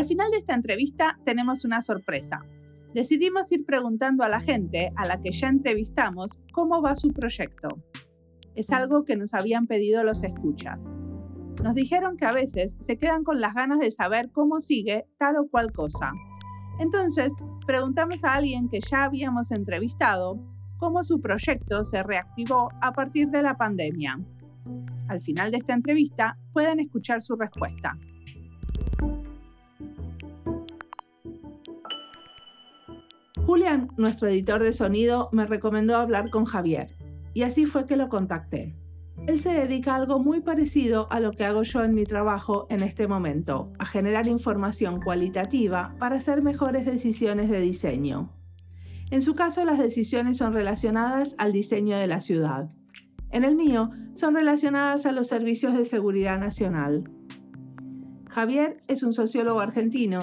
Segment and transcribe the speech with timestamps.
[0.00, 2.40] Al final de esta entrevista tenemos una sorpresa.
[2.94, 7.68] Decidimos ir preguntando a la gente a la que ya entrevistamos cómo va su proyecto.
[8.54, 10.88] Es algo que nos habían pedido los escuchas.
[11.62, 15.36] Nos dijeron que a veces se quedan con las ganas de saber cómo sigue tal
[15.36, 16.12] o cual cosa.
[16.78, 17.34] Entonces,
[17.66, 20.40] preguntamos a alguien que ya habíamos entrevistado
[20.78, 24.18] cómo su proyecto se reactivó a partir de la pandemia.
[25.08, 27.98] Al final de esta entrevista pueden escuchar su respuesta.
[33.50, 36.94] Julián, nuestro editor de sonido, me recomendó hablar con Javier,
[37.34, 38.76] y así fue que lo contacté.
[39.26, 42.68] Él se dedica a algo muy parecido a lo que hago yo en mi trabajo
[42.70, 48.30] en este momento, a generar información cualitativa para hacer mejores decisiones de diseño.
[49.10, 52.70] En su caso, las decisiones son relacionadas al diseño de la ciudad.
[53.30, 57.10] En el mío, son relacionadas a los servicios de seguridad nacional.
[58.28, 60.20] Javier es un sociólogo argentino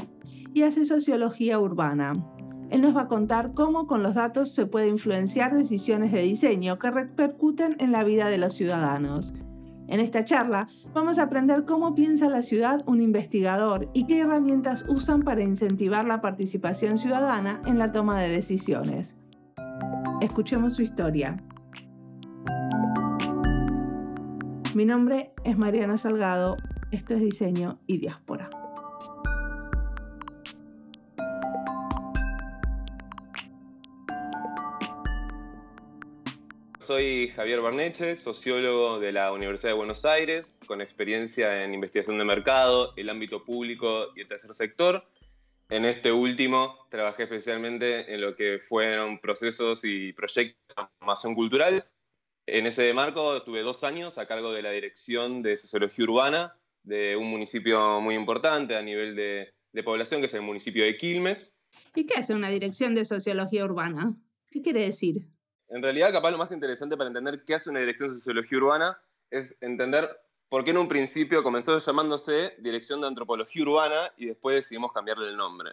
[0.53, 2.36] y hace sociología urbana.
[2.69, 6.77] Él nos va a contar cómo con los datos se puede influenciar decisiones de diseño
[6.79, 9.33] que repercuten en la vida de los ciudadanos.
[9.87, 14.83] En esta charla vamos a aprender cómo piensa la ciudad un investigador y qué herramientas
[14.89, 19.15] usan para incentivar la participación ciudadana en la toma de decisiones.
[20.19, 21.41] Escuchemos su historia.
[24.75, 26.57] Mi nombre es Mariana Salgado,
[26.91, 28.56] esto es Diseño y Diáspora.
[36.87, 42.23] Soy Javier Barneche, sociólogo de la Universidad de Buenos Aires, con experiencia en investigación de
[42.23, 45.03] mercado, el ámbito público y el tercer sector.
[45.67, 51.85] En este último trabajé especialmente en lo que fueron procesos y proyectos de formación cultural.
[52.45, 57.17] En ese marco estuve dos años a cargo de la dirección de sociología urbana de
[57.17, 61.59] un municipio muy importante a nivel de, de población, que es el municipio de Quilmes.
[61.95, 64.15] ¿Y qué hace una dirección de sociología urbana?
[64.49, 65.27] ¿Qué quiere decir?
[65.69, 69.01] En realidad, capaz lo más interesante para entender qué hace una dirección de sociología urbana
[69.29, 70.09] es entender
[70.49, 75.27] por qué en un principio comenzó llamándose Dirección de Antropología Urbana y después decidimos cambiarle
[75.27, 75.71] el nombre.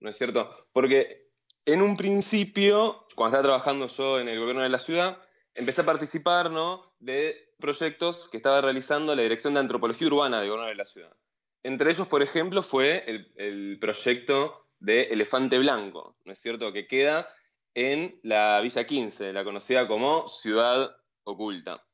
[0.00, 0.50] ¿No es cierto?
[0.72, 1.30] Porque
[1.64, 5.18] en un principio, cuando estaba trabajando yo en el gobierno de la ciudad,
[5.54, 6.92] empecé a participar ¿no?
[6.98, 11.16] de proyectos que estaba realizando la Dirección de Antropología Urbana del gobierno de la ciudad.
[11.62, 16.72] Entre ellos, por ejemplo, fue el, el proyecto de Elefante Blanco, ¿no es cierto?
[16.72, 17.28] Que queda
[17.74, 21.84] en la Villa 15, la conocida como Ciudad Oculta.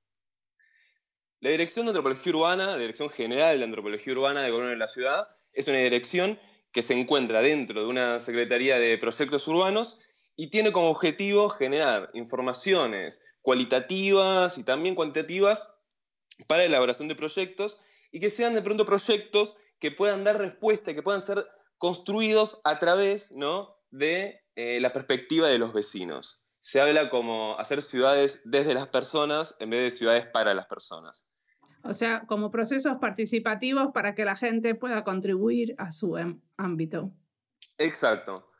[1.40, 4.88] La Dirección de Antropología Urbana, la Dirección General de Antropología Urbana del Gobierno de la
[4.88, 6.38] Ciudad, es una dirección
[6.72, 9.98] que se encuentra dentro de una Secretaría de Proyectos Urbanos
[10.36, 15.74] y tiene como objetivo generar informaciones cualitativas y también cuantitativas
[16.46, 20.94] para la elaboración de proyectos y que sean de pronto proyectos que puedan dar respuesta,
[20.94, 21.46] que puedan ser
[21.78, 23.77] construidos a través ¿no?
[23.90, 26.44] De eh, la perspectiva de los vecinos.
[26.60, 31.26] Se habla como hacer ciudades desde las personas en vez de ciudades para las personas.
[31.84, 36.16] O sea, como procesos participativos para que la gente pueda contribuir a su
[36.56, 37.12] ámbito.
[37.78, 38.50] Exacto.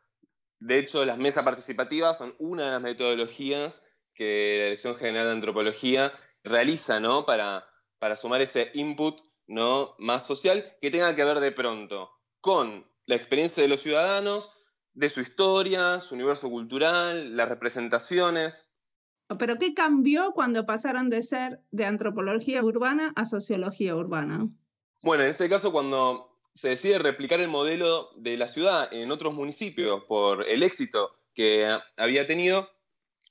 [0.60, 3.84] De hecho, las mesas participativas son una de las metodologías
[4.14, 6.12] que la Dirección General de Antropología
[6.42, 7.26] realiza ¿no?
[7.26, 7.64] para,
[7.98, 9.94] para sumar ese input ¿no?
[9.98, 12.10] más social que tenga que ver de pronto
[12.40, 14.52] con la experiencia de los ciudadanos,
[14.94, 18.72] de su historia, su universo cultural, las representaciones.
[19.38, 24.48] Pero ¿qué cambió cuando pasaron de ser de antropología urbana a sociología urbana?
[25.02, 29.34] Bueno, en ese caso cuando se decide replicar el modelo de la ciudad en otros
[29.34, 32.68] municipios por el éxito que había tenido,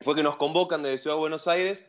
[0.02, 1.86] fue que nos convocan desde Ciudad de Buenos Aires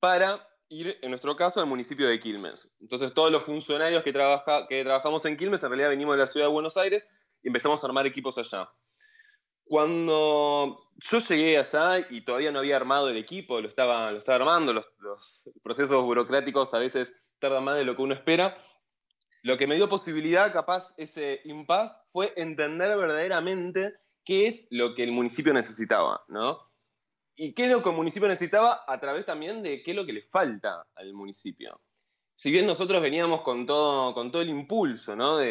[0.00, 2.74] para ir, en nuestro caso, al municipio de Quilmes.
[2.80, 6.26] Entonces todos los funcionarios que, trabaja, que trabajamos en Quilmes en realidad venimos de la
[6.26, 7.08] Ciudad de Buenos Aires
[7.42, 8.68] y empezamos a armar equipos allá.
[9.68, 14.36] Cuando yo llegué allá y todavía no había armado el equipo, lo estaba, lo estaba
[14.36, 14.88] armando, los,
[15.62, 18.58] procesos burocráticos a veces tardan más de lo que uno espera,
[19.42, 23.94] lo que me dio posibilidad, capaz, ese impasse, fue entender verdaderamente
[24.24, 26.58] qué es lo que el municipio necesitaba, ¿no?
[27.36, 30.04] Y qué es lo que el municipio necesitaba a través también de qué es lo
[30.04, 31.80] que le falta al municipio.
[32.34, 35.36] Si bien nosotros veníamos con todo, con todo el impulso, ¿no?
[35.36, 35.46] De,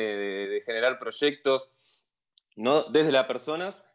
[0.47, 2.03] de generar proyectos,
[2.57, 2.83] ¿no?
[2.83, 3.87] Desde las personas,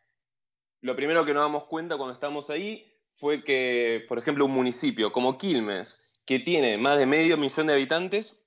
[0.82, 5.12] lo primero que nos damos cuenta cuando estamos ahí fue que, por ejemplo, un municipio
[5.12, 8.44] como Quilmes, que tiene más de medio millón de habitantes,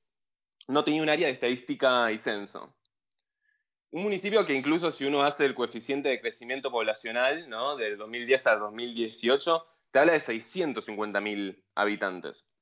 [0.68, 2.76] no tenía un área de estadística y censo.
[3.92, 7.78] Un municipio que incluso si uno hace el coeficiente de crecimiento poblacional, ¿no?
[7.78, 12.54] Del 2010 al 2018, te habla de 650.000 habitantes.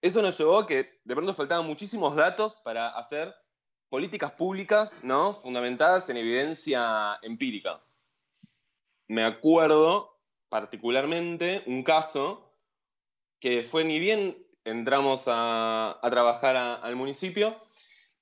[0.00, 3.34] Eso nos llevó a que de pronto faltaban muchísimos datos para hacer
[3.90, 5.34] políticas públicas, ¿no?
[5.34, 7.82] Fundamentadas en evidencia empírica.
[9.08, 10.18] Me acuerdo
[10.48, 12.54] particularmente un caso
[13.40, 17.60] que fue ni bien entramos a, trabajar al municipio,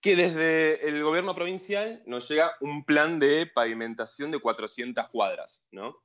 [0.01, 6.03] que desde el gobierno provincial nos llega un plan de pavimentación de 400 cuadras, ¿no?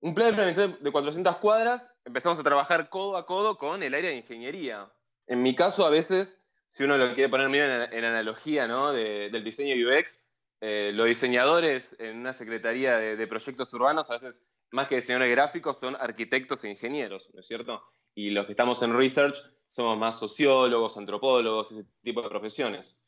[0.00, 3.94] Un plan de pavimentación de 400 cuadras, empezamos a trabajar codo a codo con el
[3.94, 4.92] área de ingeniería.
[5.26, 8.92] En mi caso, a veces, si uno lo quiere poner en, analogía ¿no?
[8.92, 10.20] del diseño UX,
[10.60, 15.78] eh, los diseñadores en una secretaría de, proyectos urbanos, a veces, más que diseñadores gráficos,
[15.78, 17.82] son arquitectos e ingenieros, ¿no es cierto?
[18.14, 19.38] Y los que estamos en research
[19.68, 23.00] somos más sociólogos, antropólogos, ese tipo de profesiones.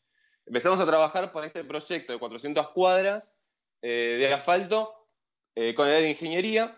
[0.47, 3.37] Empezamos a trabajar para este proyecto de 400 cuadras
[3.83, 4.95] eh, de asfalto
[5.55, 6.77] eh, con el área de ingeniería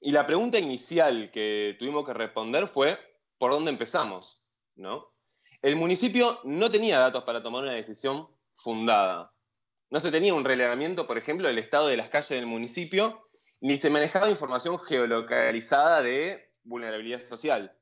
[0.00, 2.98] y la pregunta inicial que tuvimos que responder fue,
[3.36, 4.48] ¿por dónde empezamos?
[4.76, 5.12] ¿No?
[5.60, 9.32] El municipio no tenía datos para tomar una decisión fundada.
[9.90, 13.28] No se tenía un relevamiento, por ejemplo, del estado de las calles del municipio,
[13.60, 17.74] ni se manejaba información geolocalizada de vulnerabilidad social.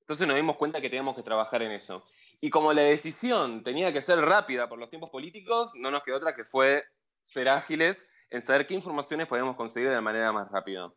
[0.00, 2.04] Entonces nos dimos cuenta que teníamos que trabajar en eso.
[2.40, 6.16] Y como la decisión tenía que ser rápida por los tiempos políticos, no nos quedó
[6.16, 6.84] otra que fue
[7.22, 10.92] ser ágiles en saber qué informaciones podemos conseguir de la manera más rápida.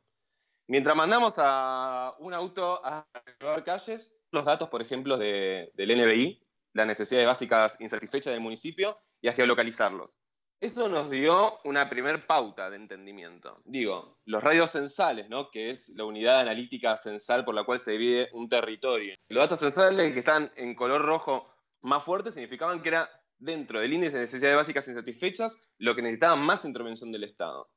[0.68, 3.08] Mientras mandamos a un auto a
[3.40, 6.44] grabar calles, los datos, por ejemplo, del NBI,
[6.74, 10.20] las necesidades básicas insatisfechas del municipio, y a geolocalizarlos.
[10.62, 13.60] Eso nos dio una primer pauta de entendimiento.
[13.66, 15.50] Digo, los radios censales, ¿no?
[15.50, 19.16] que es la unidad analítica censal por la cual se divide un territorio.
[19.28, 21.52] Los datos censales que están en color rojo
[21.82, 26.36] más fuerte significaban que era dentro del índice de necesidades básicas insatisfechas lo que necesitaba
[26.36, 27.68] más intervención del Estado.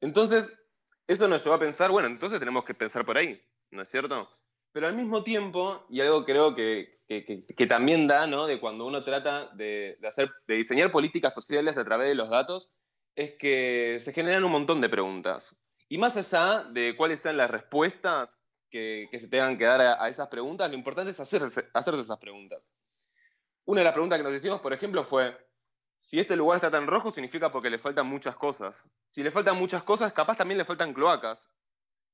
[0.00, 0.52] Entonces,
[1.06, 3.40] eso nos llevó a pensar, bueno, entonces tenemos que pensar por ahí,
[3.70, 4.28] ¿no es cierto?
[4.72, 8.46] Pero al mismo tiempo, y algo creo que, que, también da, ¿no?
[8.46, 12.72] De cuando uno trata de, hacer, de diseñar políticas sociales a través de los datos,
[13.14, 15.54] es que se generan un montón de preguntas.
[15.88, 18.40] Y más allá de cuáles sean las respuestas
[18.70, 22.74] que, se tengan que dar a, esas preguntas, lo importante es hacerse, hacerse esas preguntas.
[23.66, 25.36] Una de las preguntas que nos hicimos, por ejemplo, fue,
[25.98, 28.88] si este lugar está tan rojo, significa porque le faltan muchas cosas.
[29.06, 31.50] Si le faltan muchas cosas, capaz también le faltan cloacas.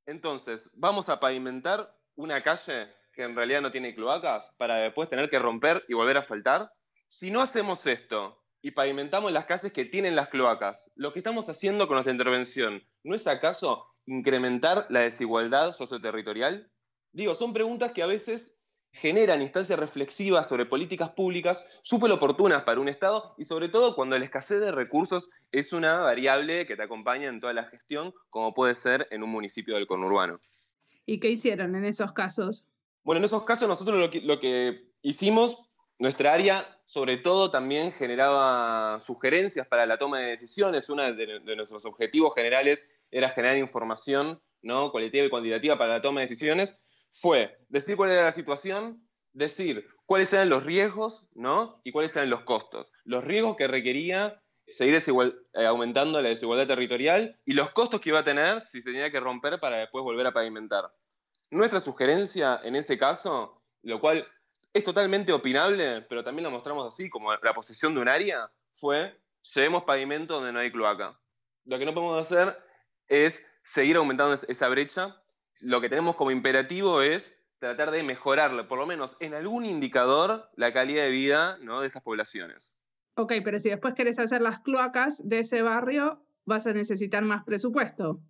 [0.04, 5.30] Entonces, ¿vamos a pavimentar una calle que en realidad no tiene cloacas para después tener
[5.30, 6.72] que romper y volver a faltar?
[7.06, 11.48] Si no hacemos esto y pavimentamos las calles que tienen las cloacas, lo que estamos
[11.48, 16.68] haciendo con nuestra intervención, ¿no es acaso incrementar la desigualdad socioterritorial?
[17.12, 18.58] Digo, son preguntas que a veces
[18.90, 24.18] generan instancias reflexivas sobre políticas públicas súper oportunas para un Estado y sobre todo cuando
[24.18, 28.54] la escasez de recursos es una variable que te acompaña en toda la gestión, como
[28.54, 30.40] puede ser en un municipio del conurbano.
[31.08, 32.68] ¿Y qué hicieron en esos casos?
[33.02, 39.66] Bueno, en esos casos nosotros lo que, hicimos, nuestra área sobre todo también generaba sugerencias
[39.66, 40.90] para la toma de decisiones.
[40.90, 44.92] Uno de, nuestros objetivos generales era generar información ¿no?
[44.92, 46.78] cualitativa y cuantitativa para la toma de decisiones.
[47.10, 49.02] Fue decir cuál era la situación,
[49.32, 51.80] decir cuáles eran los riesgos ¿no?
[51.84, 52.92] y cuáles eran los costos.
[53.04, 58.20] Los riesgos que requería seguir eh, aumentando la desigualdad territorial y los costos que iba
[58.20, 60.92] a tener si se tenía que romper para después volver a pavimentar.
[61.50, 64.26] Nuestra sugerencia en ese caso, lo cual
[64.72, 69.18] es totalmente opinable, pero también lo mostramos así, como la posición de un área, fue
[69.54, 71.18] llevemos pavimento donde no hay cloaca.
[71.64, 72.58] Lo que no podemos hacer
[73.08, 75.16] es seguir aumentando esa brecha.
[75.60, 80.48] Lo que tenemos como imperativo es tratar de mejorar, por lo menos en algún indicador,
[80.54, 81.80] la calidad de vida ¿no?
[81.80, 82.72] de esas poblaciones.
[83.18, 87.42] Ok, pero si después querés hacer las cloacas de ese barrio, vas a necesitar más
[87.42, 88.20] presupuesto.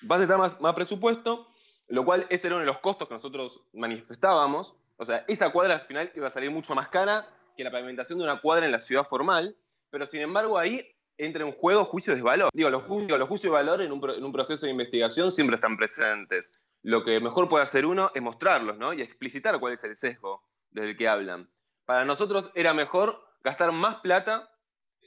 [0.00, 1.48] Vas a necesitar más, presupuesto
[1.88, 4.74] lo cual ese era uno de los costos que nosotros manifestábamos.
[4.96, 8.18] O sea, esa cuadra al final iba a salir mucho más cara que la pavimentación
[8.18, 9.54] de una cuadra en la ciudad formal,
[9.90, 12.48] pero sin embargo ahí entra en juego juicios de valor.
[12.54, 16.58] Digo, los, juicios, de valor en un, proceso de investigación siempre están presentes.
[16.80, 18.94] Lo que mejor puede hacer uno es mostrarlos, ¿no?
[18.94, 21.50] Y explicitar cuál es el sesgo del que hablan.
[21.84, 24.50] Para nosotros era mejor gastar más plata,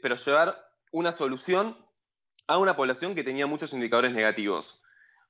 [0.01, 1.77] pero llevar una solución
[2.47, 4.81] a una población que tenía muchos indicadores negativos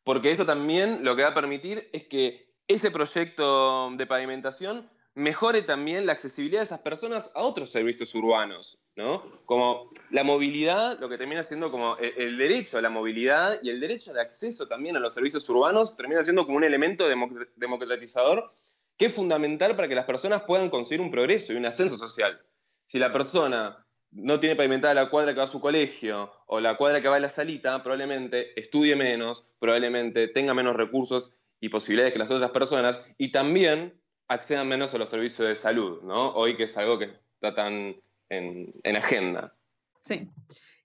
[0.05, 5.63] porque eso también lo que va a permitir es que ese proyecto de pavimentación mejore
[5.63, 9.23] también la accesibilidad de esas personas a otros servicios urbanos, ¿no?
[9.45, 13.79] Como la movilidad, lo que termina siendo como el, derecho a la movilidad y el
[13.79, 17.07] derecho de acceso también a los servicios urbanos termina siendo como un elemento
[17.55, 18.53] democratizador
[18.97, 22.39] que es fundamental para que las personas puedan conseguir un progreso y un ascenso social.
[22.85, 26.77] Si la persona no tiene pavimentada la cuadra que va a su colegio o la
[26.77, 32.13] cuadra que va a la salita, probablemente estudie menos, probablemente tenga menos recursos y posibilidades
[32.13, 36.29] que las otras personas y también accedan menos a los servicios de salud, ¿no?
[36.29, 37.95] Hoy que es algo que está tan
[38.29, 39.55] en, agenda.
[40.01, 40.29] Sí.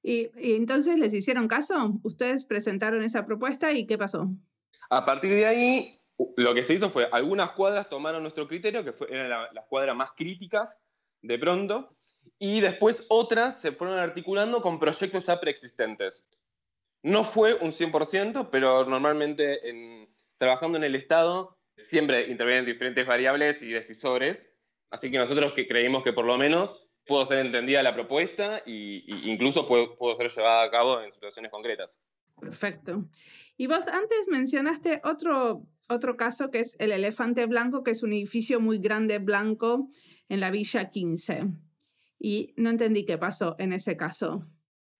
[0.02, 4.30] Y, y, entonces les hicieron caso, ustedes presentaron esa propuesta y ¿qué pasó?
[4.88, 6.00] A partir de ahí,
[6.37, 10.12] lo que se hizo fue, algunas cuadras tomaron nuestro criterio, que eran las cuadras más
[10.12, 10.83] críticas
[11.22, 11.94] de pronto,
[12.38, 16.30] y después otras se fueron articulando con proyectos ya preexistentes.
[17.02, 23.62] No fue un 100%, pero normalmente en, trabajando en el Estado siempre intervienen diferentes variables
[23.62, 24.56] y decisores,
[24.90, 29.02] así que nosotros que creímos que por lo menos pudo ser entendida la propuesta e
[29.24, 31.98] incluso pudo, ser llevada a cabo en situaciones concretas.
[32.38, 33.04] Perfecto.
[33.56, 38.12] Y vos antes mencionaste otro, otro caso que es el Elefante Blanco, que es un
[38.12, 39.90] edificio muy grande blanco
[40.30, 41.49] en la Villa 15.
[42.18, 44.46] Y no entendí qué pasó en ese caso.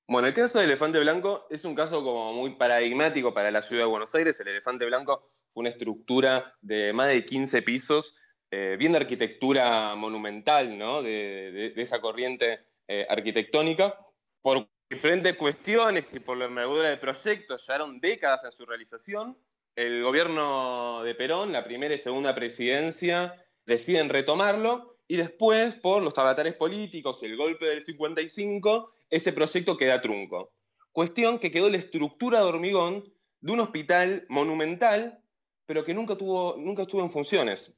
[0.07, 3.85] Bueno, el caso del elefante blanco es un caso como muy paradigmático para la ciudad
[3.85, 4.39] de Buenos Aires.
[4.41, 8.19] El elefante blanco fue una estructura de más de 15 pisos,
[8.51, 11.01] eh, bien de arquitectura monumental, ¿no?
[11.03, 12.59] de, esa corriente
[12.89, 13.95] eh, arquitectónica.
[14.43, 19.39] Por diferentes cuestiones y por la envergadura del proyecto, llevaron décadas en su realización.
[19.77, 26.17] El gobierno de Perón, la primera y segunda presidencia, deciden retomarlo y después, por los
[26.19, 30.53] avatares políticos y el golpe del 55, ese proyecto queda trunco.
[30.93, 35.21] Cuestión que quedó la estructura de hormigón de un hospital monumental,
[35.67, 37.77] pero que nunca, tuvo, nunca estuvo en funciones.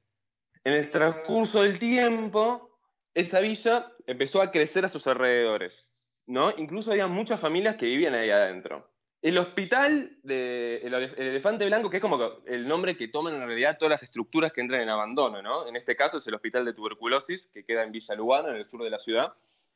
[0.62, 2.78] En el transcurso del tiempo,
[3.14, 5.90] esa villa empezó a crecer a sus alrededores.
[6.26, 6.50] ¿no?
[6.58, 8.91] Incluso había muchas familias que vivían ahí adentro.
[9.22, 13.78] El hospital de el, Elefante Blanco, que es como el nombre que toman en realidad
[13.78, 15.68] todas las estructuras que entran en abandono, ¿no?
[15.68, 18.64] En este caso es el Hospital de Tuberculosis, que queda en Villa Lugano, en el
[18.64, 19.32] sur de la ciudad.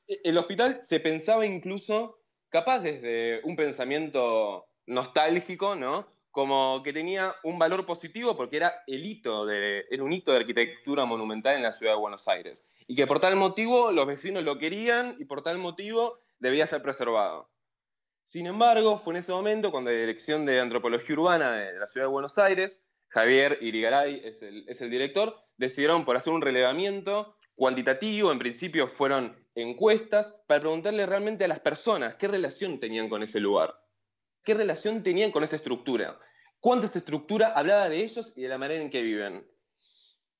[0.08, 6.08] E, el hospital se pensaba incluso, capaz desde un pensamiento nostálgico, ¿no?
[6.32, 10.38] Como que tenía un valor positivo porque era el hito de, era un hito de
[10.38, 12.66] arquitectura monumental en la ciudad de Buenos Aires.
[12.88, 16.82] Y que por tal motivo los vecinos lo querían y por tal motivo debía ser
[16.82, 17.48] preservado.
[18.26, 22.08] Sin embargo, fue en ese momento cuando la Dirección de Antropología Urbana de la ciudad
[22.08, 28.40] de Buenos Aires, Javier Irigaray es el, director, decidieron por hacer un relevamiento cuantitativo, en
[28.40, 33.80] principio fueron encuestas, para preguntarle realmente a las personas qué relación tenían con ese lugar,
[34.42, 36.18] qué relación tenían con esa estructura,
[36.58, 39.48] cuánto esa estructura hablaba de ellos y de la manera en que viven.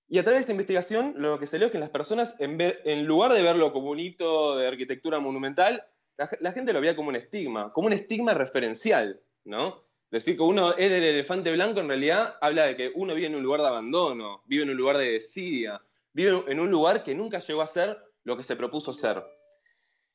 [0.08, 3.06] Y a través de esa investigación, lo que salió es que las personas, en, en
[3.06, 5.84] lugar de verlo como un hito de arquitectura monumental,
[6.16, 9.84] la, gente lo veía como un estigma, como un estigma referencial, ¿no?
[10.10, 13.34] Decir que uno es del elefante blanco en realidad habla de que uno vive en
[13.34, 15.82] un lugar de abandono, vive en un lugar de desidia,
[16.12, 19.22] vive en un lugar que nunca llegó a ser lo que se propuso ser.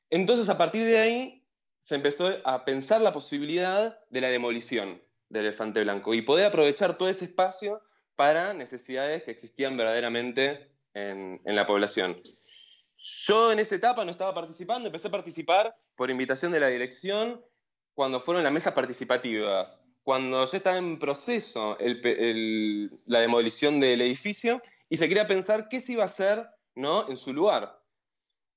[0.09, 1.45] Entonces, a partir de ahí,
[1.79, 6.97] se empezó a pensar la posibilidad de la demolición del elefante blanco y poder aprovechar
[6.97, 7.81] todo ese espacio
[8.15, 12.21] para necesidades que existían verdaderamente en, la población.
[13.03, 17.43] Yo en esa etapa no estaba participando, empecé a participar por invitación de la dirección
[17.95, 24.97] cuando fueron las mesas participativas, cuando ya estaba en proceso la demolición del edificio y
[24.97, 27.09] se quería pensar qué se iba a hacer ¿no?
[27.09, 27.81] en su lugar.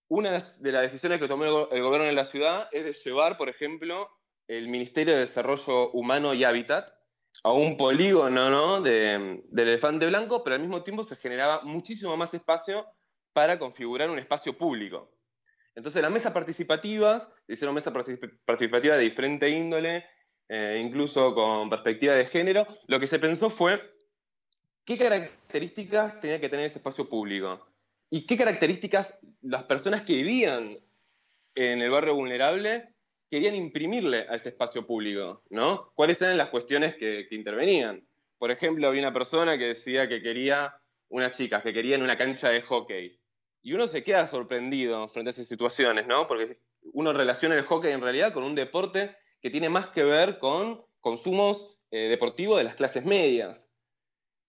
[0.09, 3.49] Una de las decisiones que tomó el, gobierno de la ciudad es de llevar, por
[3.49, 4.11] ejemplo,
[4.47, 6.93] el Ministerio de Desarrollo Humano y Hábitat
[7.43, 8.83] a un polígono ¿no?
[8.83, 12.87] de, del elefante blanco, pero al mismo tiempo se generaba muchísimo más espacio
[13.35, 15.11] para configurar un espacio público.
[15.75, 17.93] Entonces las mesas participativas, hicieron mesas
[18.47, 20.07] participativas de diferente índole,
[20.49, 23.83] eh, incluso con perspectiva de género, lo que se pensó fue
[24.87, 27.67] qué características tenía que tener ese espacio público
[28.11, 30.79] y qué características las personas que vivían
[31.55, 32.95] en el barrio vulnerable
[33.29, 35.91] querían imprimirle a ese espacio público, ¿no?
[35.95, 38.07] ¿Cuáles eran las cuestiones que, intervenían?
[38.39, 40.77] Por ejemplo, había una persona que decía que quería
[41.09, 43.19] unas chicas, que querían una cancha de hockey.
[43.65, 46.29] Y uno se queda sorprendido frente a esas situaciones, ¿no?
[46.29, 46.61] Porque
[46.93, 50.85] uno relaciona el hockey en realidad con un deporte que tiene más que ver con
[51.01, 53.73] consumos eh, deportivos de las clases medias.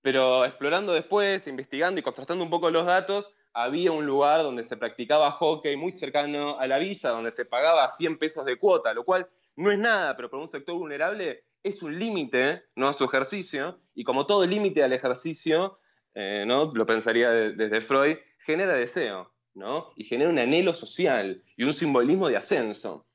[0.01, 4.75] Pero explorando después, investigando y contrastando un poco los datos, había un lugar donde se
[4.75, 9.05] practicaba hockey muy cercano a la villa, donde se pagaba 100 pesos de cuota, lo
[9.05, 12.89] cual no es nada, pero para un sector vulnerable es un límite ¿no?
[12.89, 15.79] a su ejercicio, y como todo límite al ejercicio,
[16.13, 16.69] eh, ¿no?
[16.75, 19.91] lo pensaría desde Freud, genera deseo, ¿no?
[19.95, 23.07] y genera un anhelo social y un simbolismo de ascenso.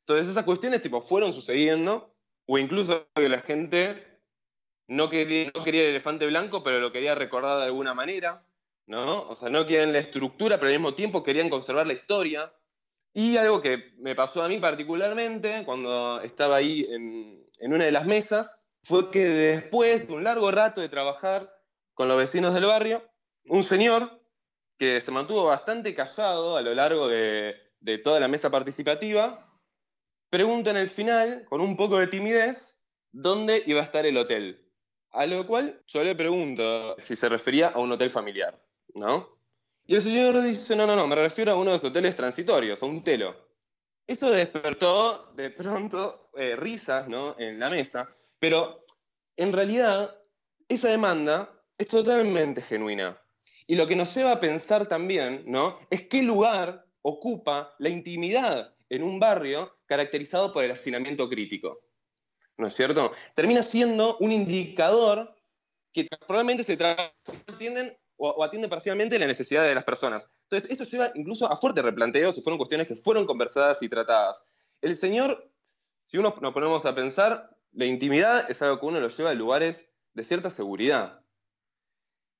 [0.00, 2.14] Entonces esas cuestiones tipo, fueron sucediendo,
[2.46, 4.20] o incluso que la gente
[4.86, 8.46] no quería, el elefante blanco, pero lo quería recordar de alguna manera,
[8.86, 9.22] ¿no?
[9.28, 12.52] O sea, no querían la estructura, pero al mismo tiempo querían conservar la historia.
[13.14, 17.92] Y algo que me pasó a mí particularmente cuando estaba ahí en, en una de
[17.92, 21.50] las mesas, fue que después de un largo rato de trabajar
[21.94, 23.02] con los vecinos del barrio,
[23.46, 24.23] un señor
[24.78, 27.56] que se mantuvo bastante callado a lo largo de,
[28.02, 29.46] toda la mesa participativa,
[30.30, 34.60] pregunta en el final, con un poco de timidez, dónde iba a estar el hotel.
[35.10, 38.60] A lo cual yo le pregunto si se refería a un hotel familiar,
[38.94, 39.38] ¿no?
[39.86, 42.82] Y el señor dice, no, no, no, me refiero a uno de los hoteles transitorios,
[42.82, 43.36] a un telo.
[44.06, 47.36] Eso despertó de pronto eh, risas ¿no?
[47.38, 48.84] en la mesa, pero
[49.36, 50.14] en realidad
[50.68, 53.18] esa demanda es totalmente genuina.
[53.66, 55.78] Y lo que nos lleva a pensar también ¿no?
[55.90, 61.80] es qué lugar ocupa la intimidad en un barrio caracterizado por el hacinamiento crítico.
[62.56, 63.12] ¿No es cierto?
[63.34, 65.34] Termina siendo un indicador
[65.92, 66.78] que probablemente se
[67.48, 70.28] entienden o, atiende parcialmente la necesidad de las personas.
[70.44, 74.46] Entonces, eso lleva incluso a fuertes replanteos y fueron cuestiones que fueron conversadas y tratadas.
[74.80, 75.50] El Señor,
[76.02, 79.34] si uno nos ponemos a pensar, la intimidad es algo que uno lo lleva a
[79.34, 81.23] lugares de cierta seguridad.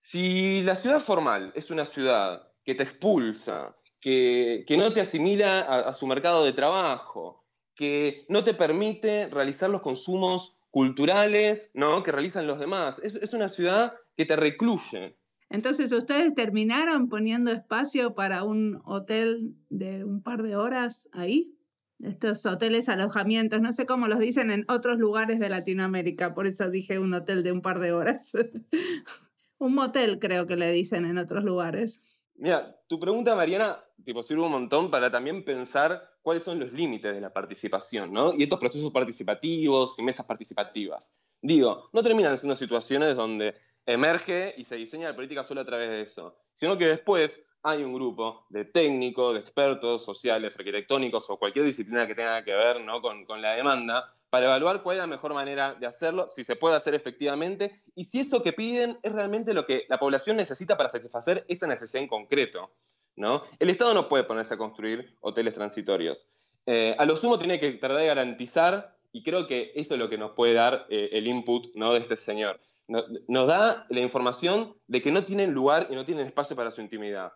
[0.06, 5.92] Si la ciudad formal es una ciudad que te expulsa, que, no te asimila a,
[5.94, 12.02] su mercado de trabajo, que no te permite realizar los consumos culturales ¿no?
[12.02, 15.16] que realizan los demás, es, es una ciudad que te recluye,
[15.48, 21.56] entonces, ¿ustedes terminaron poniendo espacio para un hotel de un par de horas ahí?
[22.00, 26.70] Estos hoteles alojamientos, no sé cómo los dicen en otros lugares de Latinoamérica, por eso
[26.70, 28.32] dije un hotel de un par de horas.
[29.58, 32.02] un motel creo que le dicen en otros lugares.
[32.36, 37.14] Mira, tu pregunta, Mariana, tipo, sirve un montón para también pensar cuáles son los límites
[37.14, 38.32] de la participación, ¿no?
[38.34, 41.14] Y estos procesos participativos y mesas participativas.
[41.40, 43.54] Digo, no terminan siendo situaciones donde
[43.86, 47.82] emerge y se diseña la política solo a través de eso, sino que después hay
[47.82, 52.80] un grupo de técnicos, de expertos sociales, arquitectónicos o cualquier disciplina que tenga que ver
[52.82, 53.00] ¿no?
[53.00, 56.56] con, con, la demanda para evaluar cuál es la mejor manera de hacerlo, si se
[56.56, 60.76] puede hacer efectivamente y si eso que piden es realmente lo que la población necesita
[60.76, 62.72] para satisfacer esa necesidad en concreto.
[63.14, 63.42] ¿no?
[63.60, 66.50] El Estado no puede ponerse a construir hoteles transitorios.
[66.66, 70.10] Eh, a lo sumo tiene que tratar de garantizar, y creo que eso es lo
[70.10, 71.92] que nos puede dar eh, el input ¿no?
[71.92, 76.26] de este señor nos da la información de que no tienen lugar y no tienen
[76.26, 77.32] espacio para su intimidad.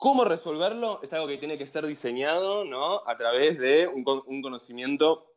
[0.00, 0.98] ¿Cómo resolverlo?
[1.02, 3.06] Es algo que tiene que ser diseñado ¿no?
[3.06, 4.02] a través de un,
[4.40, 5.29] conocimiento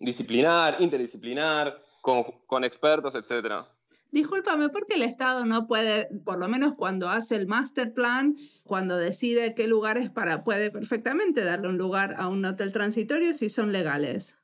[0.00, 3.64] disciplinar, interdisciplinar, con, expertos, etc.
[4.10, 8.34] Discúlpame, ¿por qué el Estado no puede, por lo menos cuando hace el master plan,
[8.64, 13.48] cuando decide qué lugares para, puede perfectamente darle un lugar a un hotel transitorio si
[13.48, 14.36] son legales?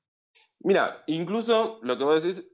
[0.60, 2.46] Mira, incluso lo que vos decís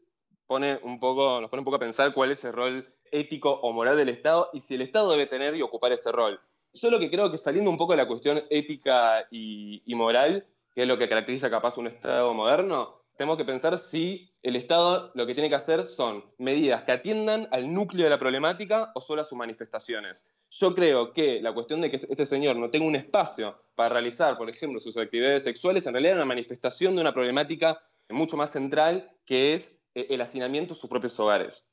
[0.47, 3.73] pone un poco, nos pone un poco a pensar cuál es el rol ético o
[3.73, 6.41] moral del Estado y si el Estado debe tener y ocupar ese rol.
[6.75, 10.83] Yo lo que creo que saliendo un poco de la cuestión ética y, moral, que
[10.83, 15.27] es lo que caracteriza capaz un Estado moderno, tenemos que pensar si el Estado lo
[15.27, 19.23] que tiene que hacer son medidas que atiendan al núcleo de la problemática o solo
[19.23, 20.25] a sus manifestaciones.
[20.51, 24.37] Yo creo que la cuestión de que este señor no tenga un espacio para realizar,
[24.37, 28.51] por ejemplo, sus actividades sexuales, en realidad es una manifestación de una problemática mucho más
[28.51, 31.67] central, que es e, el hacinamiento en sus propios hogares.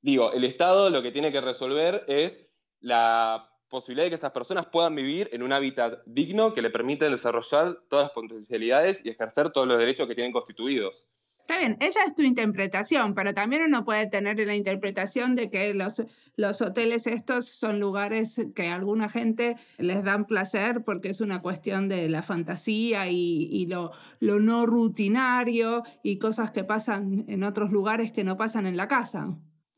[0.00, 4.66] Digo, el Estado lo que tiene que resolver es la posibilidad de que esas personas
[4.66, 9.50] puedan vivir en un hábitat digno que le permita desarrollar todas las potencialidades y ejercer
[9.50, 11.08] todos los derechos que tienen constituidos.
[11.48, 15.72] Está bien, esa es tu interpretación, pero también uno puede tener la interpretación de que
[15.72, 16.02] los,
[16.36, 21.40] los hoteles estos son lugares que a alguna gente les dan placer porque es una
[21.40, 27.42] cuestión de la fantasía y, y lo, lo no rutinario y cosas que pasan en
[27.42, 29.34] otros lugares que no pasan en la casa.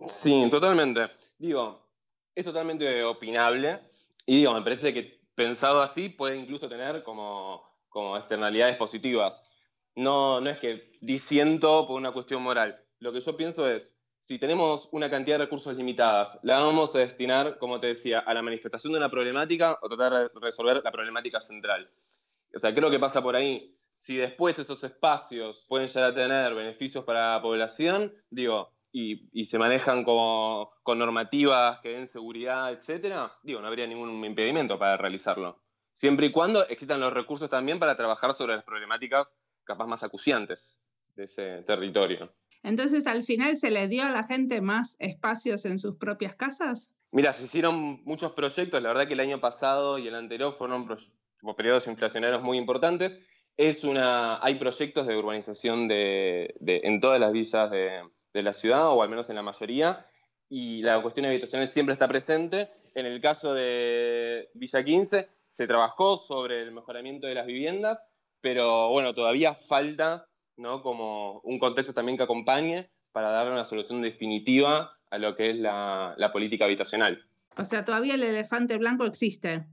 [0.07, 1.03] Sí, totalmente.
[1.39, 1.90] Digo,
[2.41, 3.81] es totalmente opinable
[4.27, 9.43] y digo, me parece que pensado así puede incluso tener como, como externalidades positivas
[9.95, 12.83] no, no es que disiento por una cuestión moral.
[12.99, 17.01] Lo que yo pienso es, si tenemos una cantidad de recursos limitadas, la vamos a
[17.01, 20.93] destinar, como te decía, a la manifestación de una problemática o tratar de resolver la
[20.93, 21.91] problemática central.
[22.55, 23.77] O sea, creo que pasa por ahí.
[23.95, 29.59] Si después esos espacios pueden llegar a tener beneficios para la población, digo, y, se
[29.59, 35.61] manejan como, con normativas que den seguridad, etcétera, digo, no habría ningún impedimento para realizarlo.
[35.93, 40.83] Siempre y cuando existan los recursos también para trabajar sobre las problemáticas capaz más acuciantes
[41.17, 42.33] de ese territorio.
[42.63, 46.91] Entonces, al final, ¿se les dio a la gente más espacios en sus propias casas?
[47.13, 50.87] Mira, se hicieron muchos proyectos, la verdad que el año pasado y el anterior fueron
[51.57, 53.27] periodos inflacionarios muy importantes.
[53.57, 58.89] Es una, hay proyectos de urbanización de, en todas las villas de, de, la ciudad,
[58.91, 60.05] o al menos en la mayoría,
[60.49, 62.71] y la cuestión habitacional siempre está presente.
[62.95, 68.05] En el caso de Villa 15, se trabajó sobre el mejoramiento de las viviendas,
[68.41, 70.83] pero bueno, todavía falta ¿no?
[70.83, 75.57] como un contexto también que acompañe para darle una solución definitiva a lo que es
[75.57, 77.25] la, política habitacional.
[77.57, 79.67] O sea, todavía el elefante blanco existe.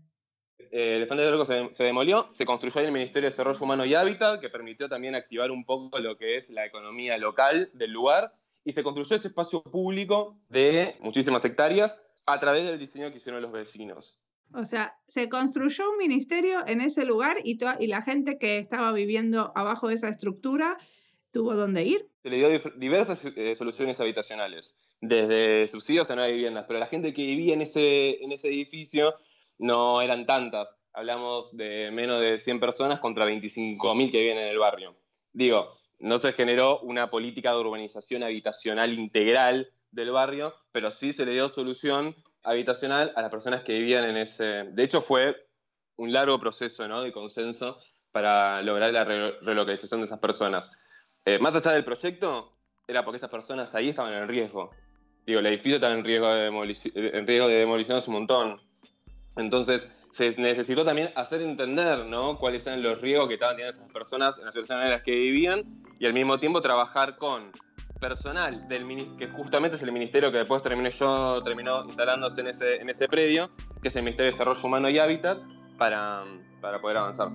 [0.71, 3.93] El elefante blanco se, se, demolió, se construyó ahí el Ministerio de Desarrollo Humano y
[3.93, 8.33] Hábitat, que permitió también activar un poco lo que es la economía local del lugar,
[8.67, 13.41] y se construyó ese espacio público de muchísimas hectáreas a través del diseño que hicieron
[13.41, 14.21] los vecinos.
[14.53, 18.91] O sea, se construyó un ministerio en ese lugar y, y la gente que estaba
[18.91, 20.77] viviendo abajo de esa estructura
[21.31, 22.09] tuvo dónde ir.
[22.23, 27.13] Se le dio diversas eh, soluciones habitacionales, desde subsidios a nuevas viviendas, pero la gente
[27.13, 29.15] que vivía en ese, en ese edificio
[29.59, 30.75] no eran tantas.
[30.91, 34.97] Hablamos de menos de 100 personas contra 25.000 que viven en el barrio.
[35.31, 35.69] Digo,
[35.99, 41.33] no se generó una política de urbanización habitacional integral del barrio, pero sí se le
[41.33, 44.65] dio solución habitacional a las personas que vivían en ese...
[44.71, 45.35] De hecho, fue
[45.97, 47.01] un largo proceso ¿no?
[47.01, 47.79] de consenso
[48.11, 50.71] para lograr la relocalización de esas personas.
[51.25, 52.57] Eh, más allá del proyecto,
[52.87, 54.71] era porque esas personas ahí estaban en riesgo.
[55.25, 58.61] Digo, el edificio estaba en riesgo de, en riesgo de demolición un montón.
[59.37, 62.37] Entonces, se necesitó también hacer entender ¿no?
[62.37, 65.11] cuáles eran los riesgos que estaban teniendo esas personas en las situaciones en las que
[65.11, 65.63] vivían
[65.99, 67.51] y al mismo tiempo trabajar con
[67.99, 68.85] personal del
[69.17, 73.07] que justamente es el ministerio que después terminé yo terminó instalándose en ese, en ese
[73.07, 73.49] predio,
[73.81, 75.39] que es el Ministerio de Desarrollo Humano y Hábitat,
[75.77, 76.23] para,
[76.61, 77.29] para poder avanzar.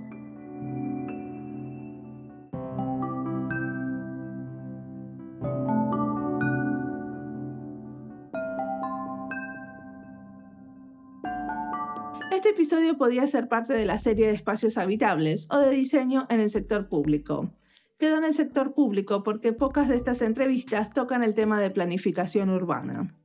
[12.53, 16.51] Episodio podía ser parte de la serie de espacios habitables o de diseño en el
[16.51, 17.55] sector público.
[17.99, 22.51] Quedó en el sector público porque pocas de estas entrevistas tocan el tema de planificación
[22.51, 23.17] urbana.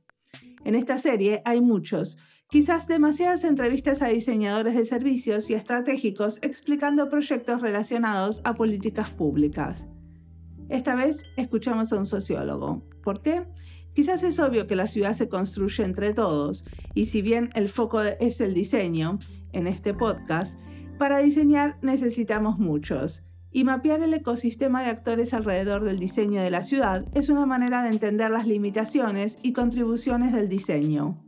[0.64, 2.16] En esta serie hay muchos,
[2.48, 9.86] quizás demasiadas entrevistas a diseñadores de servicios y estratégicos explicando proyectos relacionados a políticas públicas.
[10.70, 12.82] Esta vez escuchamos a un sociólogo.
[13.02, 13.46] ¿Por qué?
[13.98, 18.00] Quizás es obvio que la ciudad se construye entre todos, y si bien el foco
[18.00, 19.18] es el diseño,
[19.52, 20.56] en este podcast,
[21.00, 23.24] para diseñar necesitamos muchos.
[23.50, 27.82] Y mapear el ecosistema de actores alrededor del diseño de la ciudad es una manera
[27.82, 31.18] de entender las limitaciones y contribuciones del diseño.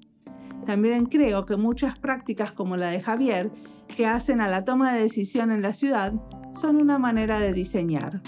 [0.64, 3.50] También creo que muchas prácticas como la de Javier,
[3.96, 6.12] que hacen a la toma de decisión en la ciudad,
[6.54, 8.22] son una manera de diseñar.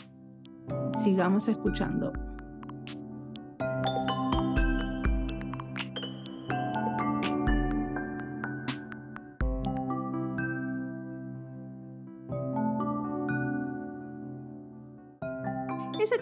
[1.04, 2.31] Sigamos escuchando.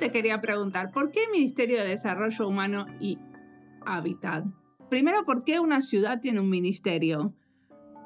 [0.00, 3.18] Te quería preguntar, ¿por qué Ministerio de Desarrollo Humano y
[3.84, 4.46] Hábitat?
[4.88, 7.34] Primero, ¿por qué una ciudad tiene un ministerio?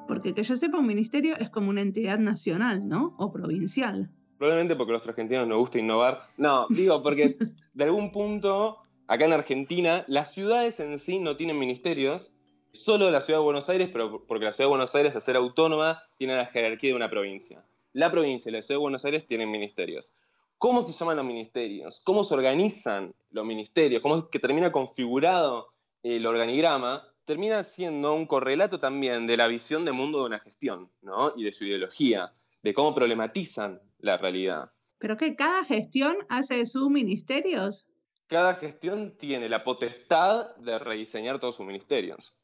[0.05, 3.15] Porque que yo sepa, un ministerio es como una entidad nacional, ¿no?
[3.17, 4.11] O provincial.
[4.37, 6.27] Probablemente porque a los argentinos nos gusta innovar.
[6.35, 7.37] No, digo, porque
[7.73, 8.77] de algún punto,
[9.07, 12.33] acá en Argentina, las ciudades en sí no tienen ministerios,
[12.73, 15.37] solo la ciudad de Buenos Aires, pero porque la ciudad de Buenos Aires, al ser
[15.37, 17.63] autónoma, tiene la jerarquía de una provincia.
[17.93, 20.13] La provincia y la ciudad de Buenos Aires tienen ministerios
[20.57, 25.69] cómo se llaman los ministerios, cómo se organizan los ministerios, cómo es que termina configurado
[26.03, 30.91] el organigrama, termina siendo un correlato también de la visión de mundo de una gestión,
[31.01, 31.33] ¿no?
[31.35, 34.71] Y de su ideología, de cómo problematizan la realidad.
[34.99, 37.87] ¿Pero que cada gestión hace sus ministerios?
[38.27, 42.37] Cada gestión tiene la potestad de rediseñar todos sus ministerios.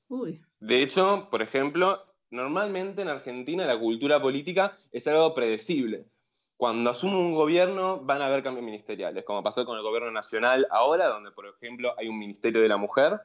[0.59, 6.05] De hecho, por ejemplo, normalmente en Argentina la cultura política es algo predecible
[6.61, 10.67] cuando asume un gobierno van a haber cambios ministeriales, como pasó con el gobierno nacional
[10.69, 13.19] ahora, donde por ejemplo hay un ministerio de la mujer,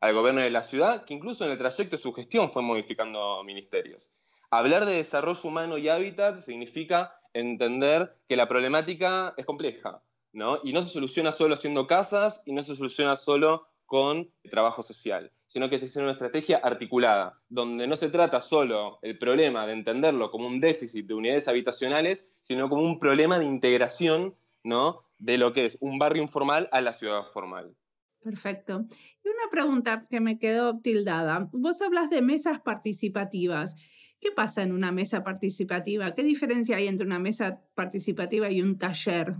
[0.00, 3.42] al gobierno de la ciudad, que incluso en el trayecto de su gestión fue modificando
[3.42, 4.14] ministerios.
[4.48, 10.00] Hablar de desarrollo humano y hábitat significa entender que la problemática es compleja,
[10.32, 10.60] ¿no?
[10.62, 15.32] Y no se soluciona solo haciendo casas y no se soluciona solo con trabajo social,
[15.46, 20.30] sino que es una estrategia articulada, donde no se trata solo el problema de entenderlo
[20.30, 25.04] como un déficit de unidades habitacionales, sino como un problema de integración ¿no?
[25.18, 27.74] de lo que es un barrio informal a la ciudad formal.
[28.22, 28.84] Perfecto.
[29.24, 31.48] Y una pregunta que me quedó tildada.
[31.52, 33.74] Vos hablas de mesas participativas.
[34.20, 36.12] ¿Qué pasa en una mesa participativa?
[36.14, 39.36] ¿Qué diferencia hay entre una mesa participativa y un taller?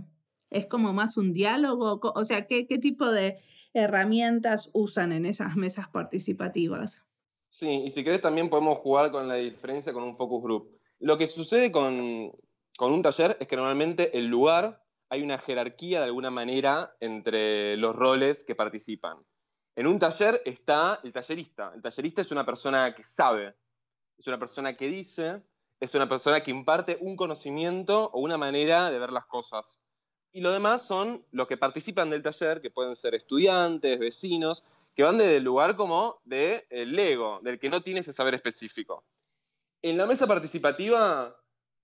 [0.49, 1.99] ¿Es como más un diálogo?
[2.01, 3.35] O sea, ¿qué, qué tipo de
[3.73, 7.05] herramientas usan en esas mesas participativas?
[7.49, 10.79] Sí, y si querés también podemos jugar con la diferencia con un focus group.
[10.99, 12.31] Lo que sucede con,
[12.77, 17.75] con un taller es que normalmente el lugar hay una jerarquía de alguna manera entre
[17.77, 19.17] los roles que participan.
[19.75, 21.71] En un taller está el tallerista.
[21.73, 23.55] El tallerista es una persona que sabe,
[24.17, 25.41] es una persona que dice,
[25.79, 29.81] es una persona que imparte un conocimiento o una manera de ver las cosas.
[30.31, 34.63] Y lo demás son los que participan del taller, que pueden ser estudiantes, vecinos,
[34.95, 39.03] que van desde el lugar como del ego, del que no tiene ese saber específico.
[39.81, 41.35] En la mesa participativa,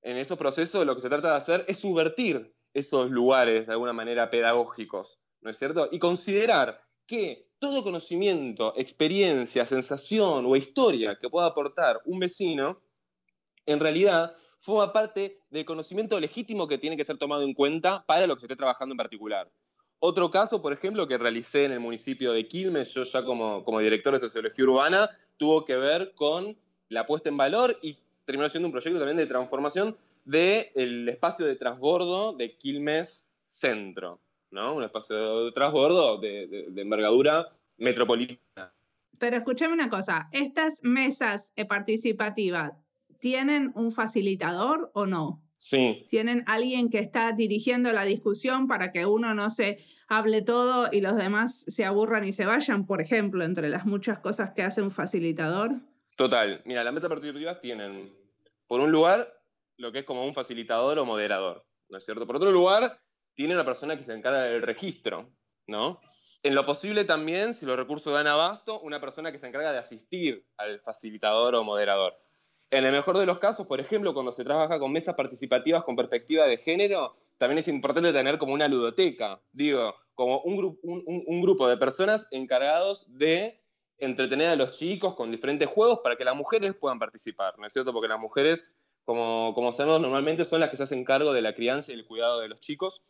[0.01, 3.93] en esos procesos, lo que se trata de hacer es subvertir esos lugares de alguna
[3.93, 5.87] manera pedagógicos, ¿no es cierto?
[5.91, 12.81] Y considerar que todo conocimiento, experiencia, sensación o historia que pueda aportar un vecino,
[13.65, 18.27] en realidad forma parte del conocimiento legítimo que tiene que ser tomado en cuenta para
[18.27, 19.49] lo que se esté trabajando en particular.
[19.99, 23.79] Otro caso, por ejemplo, que realicé en el municipio de Quilmes, yo ya como, como
[23.79, 26.57] director de sociología urbana, tuvo que ver con
[26.89, 31.55] la puesta en valor y terminó siendo un proyecto también de transformación del espacio de
[31.55, 34.19] transbordo de Quilmes Centro,
[34.51, 34.75] ¿no?
[34.75, 38.73] Un espacio de transbordo de, de envergadura metropolitana.
[39.17, 42.73] Pero escúchame una cosa, ¿estas mesas participativas
[43.25, 45.43] tienen un facilitador o no?
[45.57, 46.03] Sí.
[46.11, 51.01] Tienen alguien que está dirigiendo la discusión para que uno no se hable todo y
[51.01, 54.83] los demás se aburran y se vayan, por ejemplo, entre las muchas cosas que hace
[54.83, 55.71] un facilitador.
[56.15, 56.61] Total.
[56.65, 58.15] Mira, las mesas participativas tienen,
[58.67, 59.33] por un lugar,
[59.77, 62.27] lo que es como un facilitador o moderador, ¿no es cierto?
[62.27, 63.01] Por otro lugar,
[63.33, 65.31] tiene una persona que se encarga del registro,
[65.65, 65.99] ¿no?
[66.43, 69.79] En lo posible también, si los recursos dan abasto, una persona que se encarga de
[69.79, 72.13] asistir al facilitador o moderador.
[72.75, 75.95] En el mejor de los casos, por ejemplo, cuando se trabaja con mesas participativas con
[75.95, 81.69] perspectiva de género, también es importante tener como una ludoteca, digo, como un, un grupo
[81.69, 83.61] de personas encargados de
[83.97, 87.71] entretener a los chicos con diferentes juegos para que las mujeres puedan participar, ¿no es
[87.71, 87.93] cierto?
[87.93, 91.55] Porque las mujeres, como, como sabemos, normalmente son las que se hacen cargo de la
[91.55, 93.03] crianza y el cuidado de los chicos.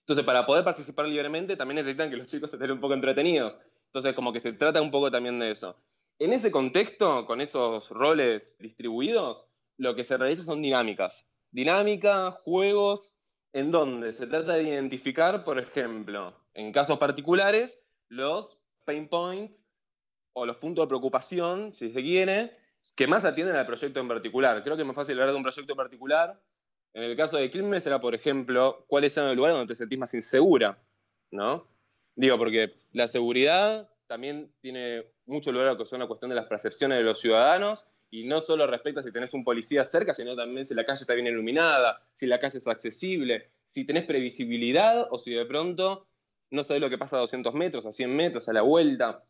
[0.00, 3.58] Entonces, para poder participar libremente, también necesitan que los chicos estén un poco entretenidos.
[3.86, 5.76] Entonces, como que se trata un poco también de eso.
[6.18, 11.28] En ese contexto, con esos roles distribuidos, lo que se realiza son dinámicas.
[11.50, 13.16] Dinámicas, juegos,
[13.52, 19.68] en donde se trata de identificar, por ejemplo, en casos particulares, los pain points
[20.34, 22.52] o los puntos de preocupación, si se quiere,
[22.94, 24.62] que más atienden al proyecto en particular.
[24.62, 26.42] Creo que es más fácil hablar de un proyecto en particular
[26.96, 29.98] en el caso de Quilmes era, por ejemplo, cuáles eran los lugares donde te sentís
[29.98, 30.82] más insegura,
[31.30, 31.68] ¿no?
[32.14, 36.46] Digo, porque la seguridad también tiene mucho lugar a que es una cuestión de las
[36.46, 40.36] percepciones de los ciudadanos y no solo respecto a si tenés un policía cerca, sino
[40.36, 45.08] también si la calle está bien iluminada, si la calle es accesible, si tenés previsibilidad
[45.10, 46.06] o si de pronto
[46.50, 49.24] no sabés lo que pasa a 200 metros, a 100 metros, a la vuelta.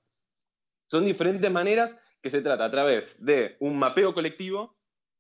[0.88, 4.76] Son diferentes maneras que se trata a través de un mapeo colectivo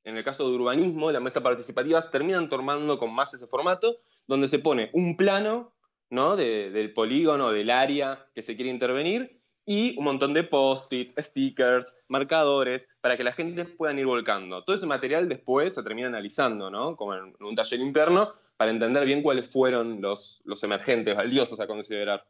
[0.06, 4.46] en el caso de urbanismo, las mesas participativas terminan tomando con más ese formato, donde
[4.46, 5.74] se pone un plano
[6.10, 6.36] ¿no?
[6.36, 9.35] del polígono, del área que se quiere intervenir,
[9.66, 14.64] y un montón de post-it, stickers, marcadores, para que la gente pueda ir volcando.
[14.64, 16.96] Todo ese material después se termina analizando, ¿no?
[16.96, 21.66] como en un taller interno, para entender bien cuáles fueron los, los emergentes, valiosos a
[21.66, 22.24] considerar.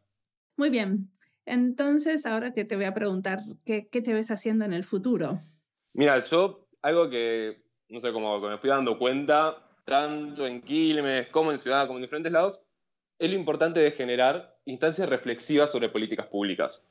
[0.57, 1.11] Muy bien.
[1.45, 5.39] Entonces, ahora que te voy a preguntar, ¿qué, qué te ves haciendo en el futuro?
[5.93, 11.29] Mira, yo algo que no sé, como que me fui dando cuenta, tanto en Quilmes
[11.29, 12.61] como en Ciudad, como en diferentes lados,
[13.19, 16.87] es lo importante de generar instancias reflexivas sobre políticas públicas.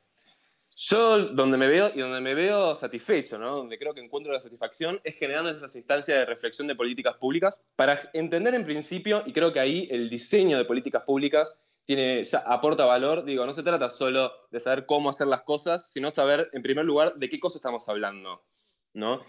[0.76, 3.56] Yo donde me veo y donde me veo satisfecho, ¿no?
[3.56, 7.58] donde creo que encuentro la satisfacción, es generando esas instancias de reflexión de políticas públicas
[7.76, 12.86] para entender en principio, y creo que ahí el diseño de políticas públicas tiene, aporta
[12.86, 16.62] valor, digo, no se trata solo de saber cómo hacer las cosas, sino saber, en
[16.62, 18.44] primer lugar, de qué cosa estamos hablando.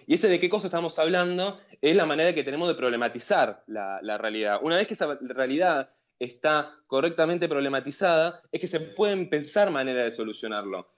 [0.07, 4.17] Y ese de qué cosa estamos hablando es la manera que tenemos de problematizar la,
[4.17, 4.61] realidad.
[4.63, 10.11] Una vez que esa realidad está correctamente problematizada, es que se pueden pensar maneras de
[10.13, 10.89] solucionarlo.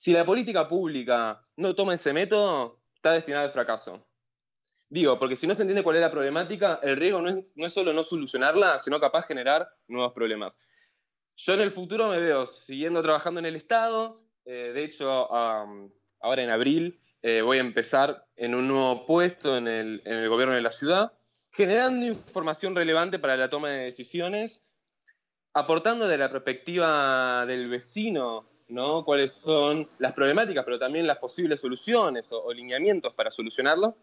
[0.00, 4.02] Si la política pública no toma ese método, está destinada al fracaso.
[4.88, 7.92] Digo, porque si no se entiende cuál es la problemática, el riesgo no es, solo
[7.92, 10.58] no solucionarla, sino capaz generar nuevos problemas.
[11.36, 14.22] Yo en el futuro me veo siguiendo trabajando en el Estado.
[14.46, 19.68] Eh, de hecho, ahora en abril eh, voy a empezar en un nuevo puesto en
[19.68, 21.12] el, en el gobierno de la ciudad,
[21.52, 24.64] generando información relevante para la toma de decisiones,
[25.52, 29.04] aportando de la perspectiva del vecino, ¿no?
[29.04, 33.96] Cuáles son las problemáticas, pero también las posibles soluciones o, o lineamientos para solucionarlo.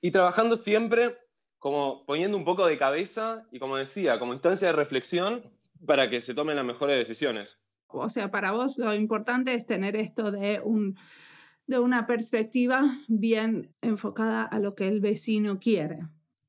[0.00, 1.16] Y trabajando siempre
[1.58, 5.44] como poniendo un poco de cabeza y, como decía, como instancia de reflexión
[5.86, 7.56] para que se tomen las mejores decisiones.
[7.86, 10.98] O sea, para vos lo importante es tener esto de un
[11.66, 16.00] de una perspectiva bien enfocada a lo que el vecino quiere.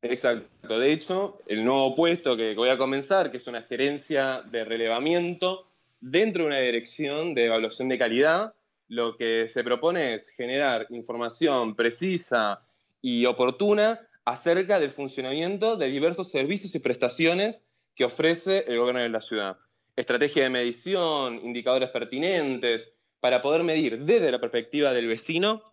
[0.02, 0.80] Exacto.
[0.80, 5.68] De hecho, el nuevo puesto que voy a comenzar, que es una gerencia de relevamiento
[6.04, 8.54] dentro de una dirección de evaluación de calidad,
[8.90, 12.62] lo que se propone es generar información precisa
[13.02, 19.10] y oportuna acerca del funcionamiento de diversos servicios y prestaciones que ofrece el gobierno de
[19.10, 19.58] la ciudad.
[19.96, 25.64] Estrategia de medición, indicadores pertinentes, para poder medir desde la perspectiva del vecino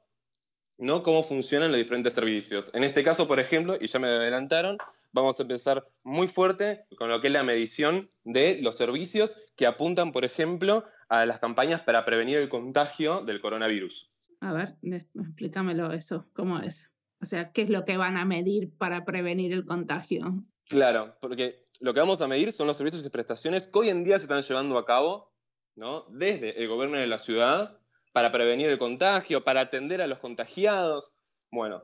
[0.79, 1.03] ¿no?
[1.03, 2.71] cómo funcionan los diferentes servicios.
[2.73, 4.79] En este caso, por ejemplo, y ya me adelantaron,
[5.13, 9.67] vamos a empezar muy fuerte con lo que es la medición de los servicios que
[9.67, 14.11] apuntan, por ejemplo, a las campañas para prevenir el contagio del coronavirus.
[14.41, 16.91] A ver, explícamelo eso, ¿cómo es?
[17.21, 20.43] O sea, ¿qué es lo que van a medir para prevenir el contagio?
[20.69, 24.05] Claro, porque lo que vamos a medir son los servicios y prestaciones que hoy en
[24.05, 25.33] día se están llevando a cabo,
[25.77, 26.07] ¿no?
[26.11, 27.79] Desde el gobierno de la ciudad
[28.13, 31.15] para prevenir el contagio, para atender a los contagiados.
[31.51, 31.83] Bueno,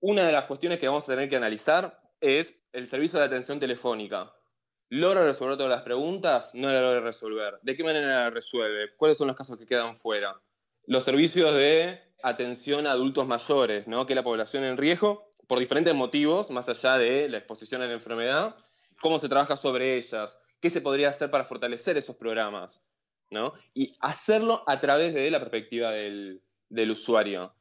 [0.00, 3.58] una de las cuestiones que vamos a tener que analizar es el servicio de atención
[3.58, 4.32] telefónica.
[4.88, 6.54] ¿Logra resolver todas las preguntas?
[6.54, 7.58] No la logra resolver.
[7.62, 8.94] ¿De qué manera la resuelve?
[8.96, 10.40] ¿Cuáles son los casos que quedan fuera?
[10.84, 14.06] Los servicios de atención a adultos mayores, ¿no?
[14.06, 17.94] que la población en riesgo, por diferentes motivos, más allá de la exposición a la
[17.94, 18.56] enfermedad,
[19.00, 22.84] cómo se trabaja sobre ellas, qué se podría hacer para fortalecer esos programas,
[23.30, 23.54] ¿no?
[23.74, 26.40] y hacerlo a través de la perspectiva del,
[26.90, 27.54] usuario.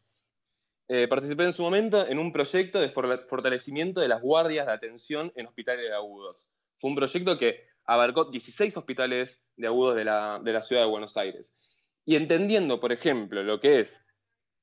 [0.87, 5.31] Eh, participé en su momento en un proyecto de fortalecimiento de las guardias de atención
[5.35, 6.51] en hospitales de agudos.
[6.79, 10.89] Fue un proyecto que abarcó 16 hospitales de agudos de la, de la ciudad de
[10.89, 11.55] Buenos Aires.
[12.05, 14.03] Y entendiendo, por ejemplo, lo que es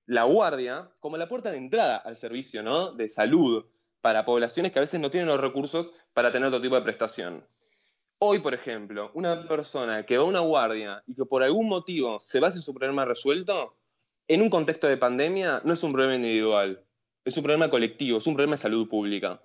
[0.07, 2.93] la guardia como la puerta de entrada al servicio ¿no?
[2.93, 3.65] de salud
[4.01, 7.47] para poblaciones que a veces no tienen los recursos para tener otro tipo de prestación.
[8.19, 12.21] Hoy, por ejemplo, una persona que va a una guardia y que por algún motivo
[12.21, 13.77] se va hacer su problema resuelto,
[14.29, 16.85] en un contexto de pandemia no es un problema individual,
[17.25, 19.41] es un problema colectivo, es un problema de salud pública.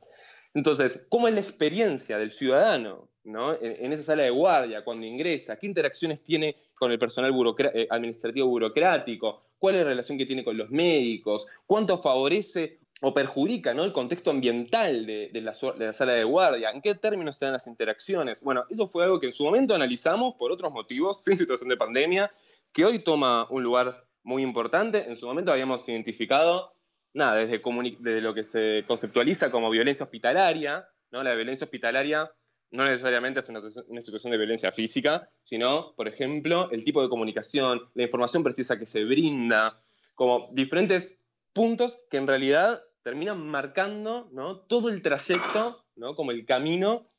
[0.53, 5.57] Entonces, ¿cómo es la experiencia del ciudadano en, esa sala de guardia cuando ingresa?
[5.57, 7.33] ¿Qué interacciones tiene con el personal
[7.73, 9.43] eh, administrativo burocrático?
[9.59, 11.47] ¿Cuál es la relación que tiene con los médicos?
[11.65, 16.71] ¿Cuánto favorece o perjudica el contexto ambiental de, la, sala de guardia?
[16.71, 18.41] ¿En qué términos se dan las interacciones?
[18.41, 21.77] Bueno, eso fue algo que en su momento analizamos por otros motivos, sin situación de
[21.77, 22.31] pandemia,
[22.71, 25.05] que hoy toma un lugar muy importante.
[25.07, 26.73] En su momento habíamos identificado
[27.13, 27.61] nada, desde,
[27.99, 31.23] desde, lo que se conceptualiza como violencia hospitalaria, ¿no?
[31.23, 32.29] La violencia hospitalaria
[32.71, 33.61] no necesariamente es una,
[34.01, 38.85] situación de violencia física, sino, por ejemplo, el tipo de comunicación, la información precisa que
[38.85, 39.81] se brinda,
[40.13, 41.21] como diferentes
[41.53, 44.57] puntos que en realidad terminan marcando ¿no?
[44.57, 46.17] todo el trayecto, ¿no?
[46.17, 47.09] como el camino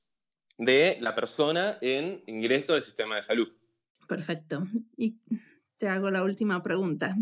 [0.59, 3.49] de la persona en ingreso al sistema de salud.
[4.07, 4.65] Perfecto.
[4.99, 5.17] Y
[5.79, 7.17] te hago la última pregunta.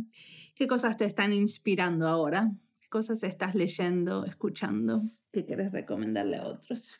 [0.55, 2.51] ¿Qué cosas te están inspirando ahora?
[2.81, 6.97] ¿Qué cosas estás leyendo, escuchando que quieres recomendarle a otros?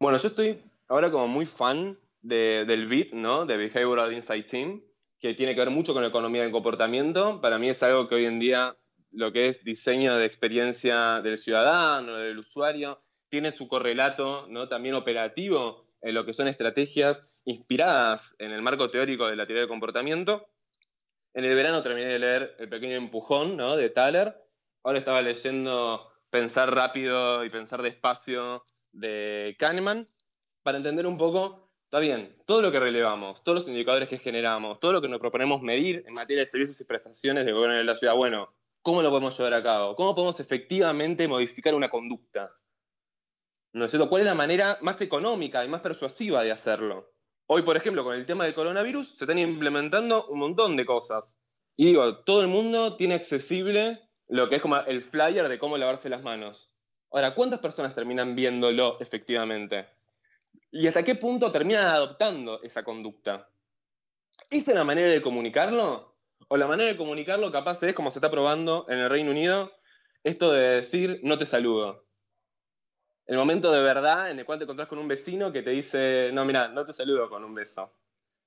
[0.00, 3.46] Bueno, yo estoy ahora como muy fan del BIT, ¿no?
[3.46, 4.82] De Behavioral Insight Team,
[5.20, 7.40] que tiene que ver mucho con economía del comportamiento.
[7.40, 8.76] Para mí es algo que hoy en día
[9.12, 14.68] lo que es diseño de experiencia del ciudadano, del usuario, tiene su correlato ¿no?
[14.68, 19.62] también operativo en lo que son estrategias inspiradas en el marco teórico de la teoría
[19.62, 20.46] del comportamiento.
[21.36, 23.76] En el verano terminé de leer El pequeño empujón ¿no?
[23.76, 24.42] de Thaler.
[24.82, 30.08] Ahora estaba leyendo Pensar rápido y pensar despacio de Kahneman
[30.62, 34.80] para entender un poco, está bien, todo lo que relevamos, todos los indicadores que generamos,
[34.80, 37.84] todo lo que nos proponemos medir en materia de servicios y prestaciones del gobierno de
[37.84, 39.94] la ciudad, bueno, ¿cómo lo podemos llevar a cabo?
[39.94, 42.50] ¿Cómo podemos efectivamente modificar una conducta?
[43.72, 43.96] ¿No es?
[44.08, 47.15] ¿Cuál es la manera más económica y más persuasiva de hacerlo?
[47.48, 51.40] Hoy, por ejemplo, con el tema del coronavirus, se están implementando un montón de cosas.
[51.76, 55.78] Y digo, todo el mundo tiene accesible lo que es como el flyer de cómo
[55.78, 56.72] lavarse las manos.
[57.12, 59.86] Ahora, ¿cuántas personas terminan viéndolo efectivamente?
[60.72, 63.48] ¿Y hasta qué punto terminan adoptando esa conducta?
[64.50, 66.16] ¿Esa es la manera de comunicarlo?
[66.48, 69.72] ¿O la manera de comunicarlo capaz es, como se está probando en el Reino Unido,
[70.24, 72.05] esto de decir no te saludo?
[73.26, 76.30] El momento de verdad en el cual te encontrás con un vecino que te dice,
[76.32, 77.92] no, mira, no te saludo con un beso,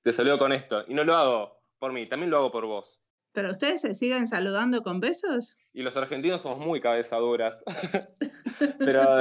[0.02, 0.84] te saludo con esto.
[0.88, 3.02] Y no lo hago por mí, también lo hago por vos.
[3.32, 5.56] ¿Pero ustedes se siguen saludando con besos?
[5.74, 7.62] Y los argentinos somos muy cabezaduras.
[8.78, 9.20] pero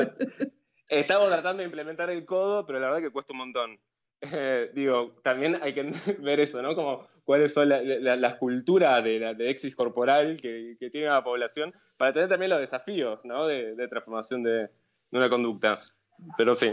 [0.88, 3.80] estamos tratando de implementar el codo, pero la verdad que cuesta un montón.
[4.74, 6.74] digo, también hay que ver eso, ¿no?
[6.74, 12.14] Como cuáles son las culturas de, la, de exis corporal que, tiene la población para
[12.14, 13.46] tener también los desafíos, ¿no?
[13.46, 14.70] De, de transformación de,
[15.12, 15.78] de una conducta.
[16.38, 16.72] Pero sí.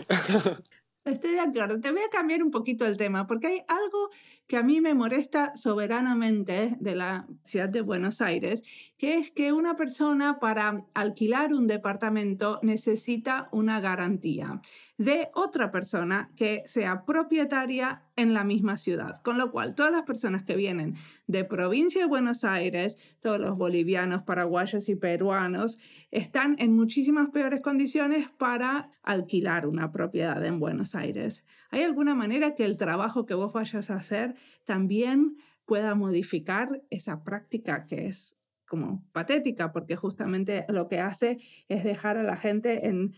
[1.05, 1.81] Estoy de acuerdo.
[1.81, 4.11] Te voy a cambiar un poquito el tema porque hay algo
[4.47, 8.63] que a mí me molesta soberanamente de la ciudad de Buenos Aires,
[8.97, 14.61] que es que una persona para alquilar un departamento necesita una garantía
[14.99, 19.21] de otra persona que sea propietaria en la misma ciudad.
[19.23, 20.95] Con lo cual, todas las personas que vienen
[21.27, 25.79] de provincia de Buenos Aires, todos los bolivianos, paraguayos y peruanos,
[26.11, 31.45] están en muchísimas peores condiciones para alquilar una propiedad en Buenos Aires.
[31.71, 37.25] ¿Hay alguna manera que el trabajo que vos vayas a hacer también pueda modificar esa
[37.25, 42.87] práctica que es como patética, porque justamente lo que hace es dejar a la gente
[42.87, 43.15] en,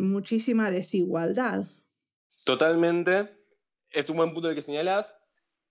[0.00, 1.64] muchísima desigualdad.
[2.44, 3.36] Totalmente.
[3.90, 5.18] Es un buen punto el que señalas.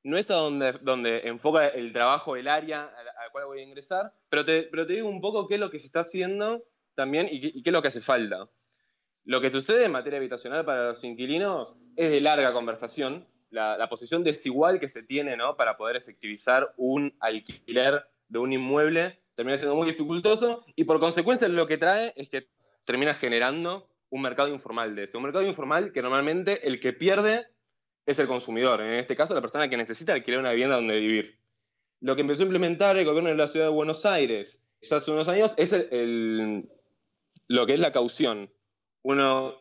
[0.03, 4.13] No es a donde, donde enfoca el trabajo del área al, cual voy a ingresar,
[4.29, 7.27] pero te, pero te digo un poco qué es lo que se está haciendo también
[7.31, 8.49] y qué es lo que hace falta.
[9.23, 13.27] Lo que sucede en materia habitacional para los inquilinos es de larga conversación.
[13.51, 15.55] La, posición desigual que se tiene ¿no?
[15.55, 21.47] para poder efectivizar un alquiler de un inmueble termina siendo muy dificultoso y por consecuencia
[21.47, 22.47] lo que trae es que
[22.85, 25.17] termina generando un mercado informal de ese.
[25.17, 27.47] Un mercado informal que normalmente el que pierde
[28.05, 31.39] es el consumidor, en este caso la persona que necesita alquilar una vivienda donde vivir.
[31.99, 35.27] Lo que empezó a implementar el gobierno de la ciudad de Buenos Aires hace unos
[35.27, 35.71] años es
[37.47, 38.49] lo que es la caución
[39.03, 39.60] uno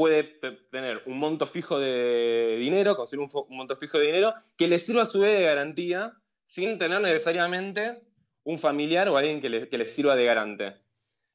[0.00, 0.24] puede
[0.70, 5.02] tener un monto fijo de dinero, conseguir un, monto fijo de dinero que le sirva
[5.02, 8.00] a su vez de garantía sin tener necesariamente
[8.42, 10.76] un familiar o alguien que le, sirva de garante.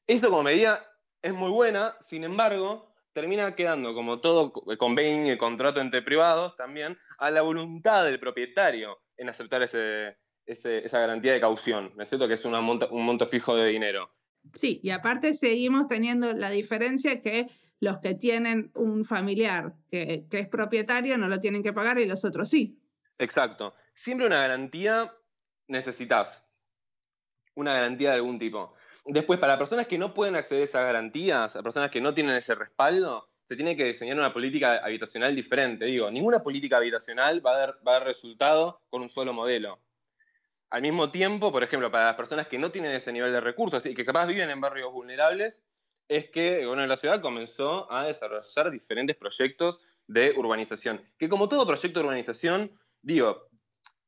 [0.08, 0.84] Eso como medida
[1.22, 6.98] es muy buena, sin embargo, termina quedando, como todo convenio y contrato entre privados, también
[7.18, 12.10] a la voluntad del propietario en aceptar esa garantía de caución, ¿no es?
[12.10, 14.10] Que es un monto fijo de dinero.
[14.54, 17.46] Sí, y aparte seguimos teniendo la diferencia que
[17.80, 22.24] los que tienen un familiar que, es propietario no lo tienen que pagar y los
[22.24, 22.78] otros sí.
[23.18, 23.74] Exacto.
[23.94, 25.12] Siempre una garantía
[25.68, 26.48] necesitas.
[27.54, 28.74] Una garantía de algún tipo.
[29.06, 32.34] Después, para personas que no pueden acceder a esas garantías, a personas que no tienen
[32.36, 35.84] ese respaldo, se tiene que diseñar una política habitacional diferente.
[35.84, 39.80] Digo, ninguna política habitacional va a dar resultado con un solo modelo.
[40.70, 43.86] Al mismo tiempo, por ejemplo, para las personas que no tienen ese nivel de recursos
[43.86, 45.64] y que capaz viven en barrios vulnerables,
[46.08, 51.04] es que bueno, la ciudad comenzó a desarrollar diferentes proyectos de urbanización.
[51.18, 53.48] Que como todo proyecto de urbanización, digo,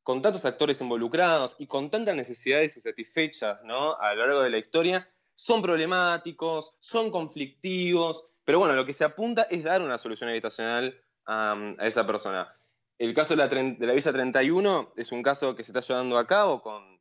[0.02, 3.98] con tantos actores involucrados y con tantas necesidades insatisfechas ¿no?
[4.00, 9.04] a lo largo de la historia, son problemáticos, son conflictivos, pero bueno, lo que se
[9.04, 12.57] apunta es dar una solución habitacional a esa persona.
[12.99, 16.26] El caso de la, de Villa 31 es un caso que se está llevando a
[16.26, 16.99] cabo con,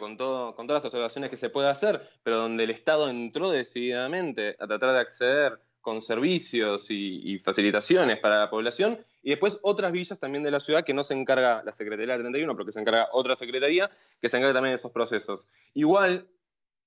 [0.00, 3.50] con, todo, con todas las observaciones que se puede hacer, pero donde el Estado entró
[3.50, 9.92] decididamente a tratar de acceder con servicios y, facilitaciones para la población, y después otras
[9.92, 13.10] villas también de la ciudad que no se encarga la Secretaría 31, porque se encarga
[13.12, 13.90] otra secretaría
[14.22, 15.46] que se encarga también de esos procesos.
[15.74, 16.26] Igual,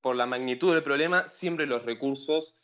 [0.01, 2.58] por la magnitud del problema, siempre los recursos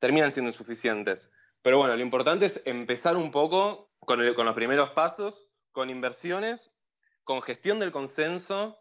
[0.00, 1.30] terminan siendo insuficientes.
[1.62, 6.70] Pero bueno, lo importante es empezar un poco con, los primeros pasos, con inversiones,
[7.24, 8.78] con gestión del consenso,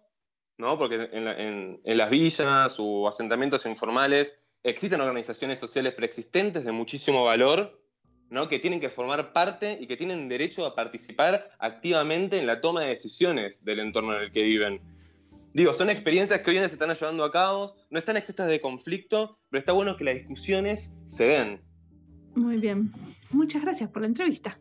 [0.58, 0.78] ¿no?
[0.78, 7.82] porque en, las villas o asentamientos informales existen organizaciones sociales preexistentes de muchísimo valor,
[8.30, 8.48] ¿no?
[8.48, 12.82] que tienen que formar parte y que tienen derecho a participar activamente en la toma
[12.82, 14.82] de decisiones del entorno en el que viven.
[15.54, 18.48] Digo, son experiencias que hoy en día se están llevando a cabo, no están exentas
[18.48, 21.62] de conflicto, pero está bueno que las discusiones se den.
[22.36, 22.92] Muy bien.
[23.32, 24.60] Muchas gracias por la entrevista.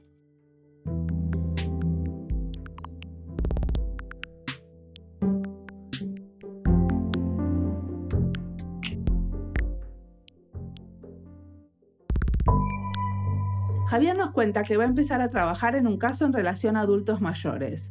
[13.99, 16.83] Javier nos cuenta que va a empezar a trabajar en un caso en relación a
[16.83, 17.89] adultos mayores.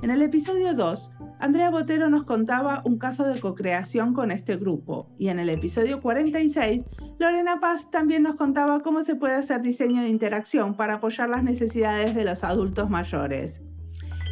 [0.00, 5.10] En el episodio 2, Andrea Botero nos contaba un caso de co-creación con este grupo
[5.18, 6.86] y en el episodio 46,
[7.18, 11.44] Lorena Paz también nos contaba cómo se puede hacer diseño de interacción para apoyar las
[11.44, 13.60] necesidades de los adultos mayores.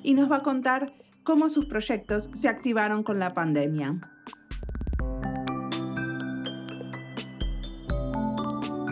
[0.04, 4.00] y nos va a contar cómo sus proyectos se activaron con la pandemia.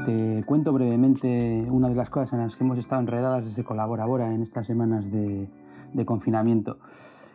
[0.05, 4.33] que cuento brevemente una de las cosas en las que hemos estado enredadas desde Colaborabora
[4.33, 5.47] en estas semanas de,
[6.05, 6.79] confinamiento.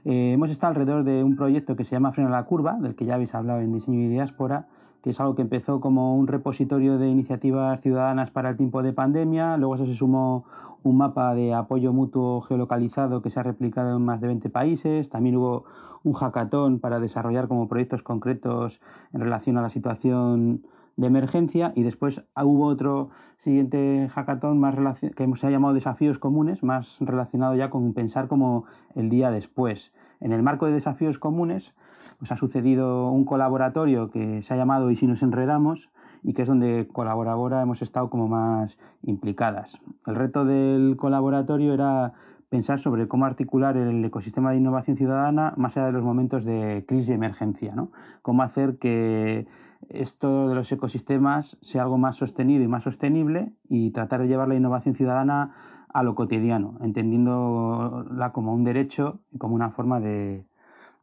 [0.05, 3.05] Eh, hemos estado alrededor de un proyecto que se llama Frena la Curva, del que
[3.05, 4.67] ya habéis hablado en Diseño y Diáspora,
[5.05, 8.95] que es algo que empezó como un repositorio de iniciativas ciudadanas para el tiempo de
[8.95, 10.47] pandemia, luego eso se sumó
[10.83, 15.11] un mapa de apoyo mutuo geolocalizado que se ha replicado en más de 20 países,
[15.11, 15.67] también hubo
[16.05, 18.81] un hackathon para desarrollar como proyectos concretos
[19.13, 20.63] en relación a la situación
[20.97, 21.73] de emergencia.
[21.75, 23.11] Y después hubo otro
[23.43, 28.65] siguiente hackathon más que se ha llamado desafíos comunes, más relacionado ya con pensar como
[28.95, 29.93] el día después.
[30.25, 31.75] En el marco de desafíos comunes
[32.19, 35.91] pues ha sucedido un colaboratorio que se ha llamado Y si nos enredamos
[36.23, 39.79] y que es donde colaboradora hemos estado como más implicadas.
[40.07, 42.15] El reto del colaboratorio era
[42.49, 46.87] pensar sobre cómo articular el ecosistema de innovación ciudadana más allá de los momentos de
[46.89, 47.91] crisis y emergencia, ¿no?
[48.23, 49.47] Cómo hacer que
[49.91, 54.49] esto de los ecosistemas sea algo más sostenido y más sostenible y tratar de llevar
[54.49, 55.55] la innovación ciudadana
[55.95, 60.45] a lo cotidiano, entendiéndola como un derecho y como una forma de,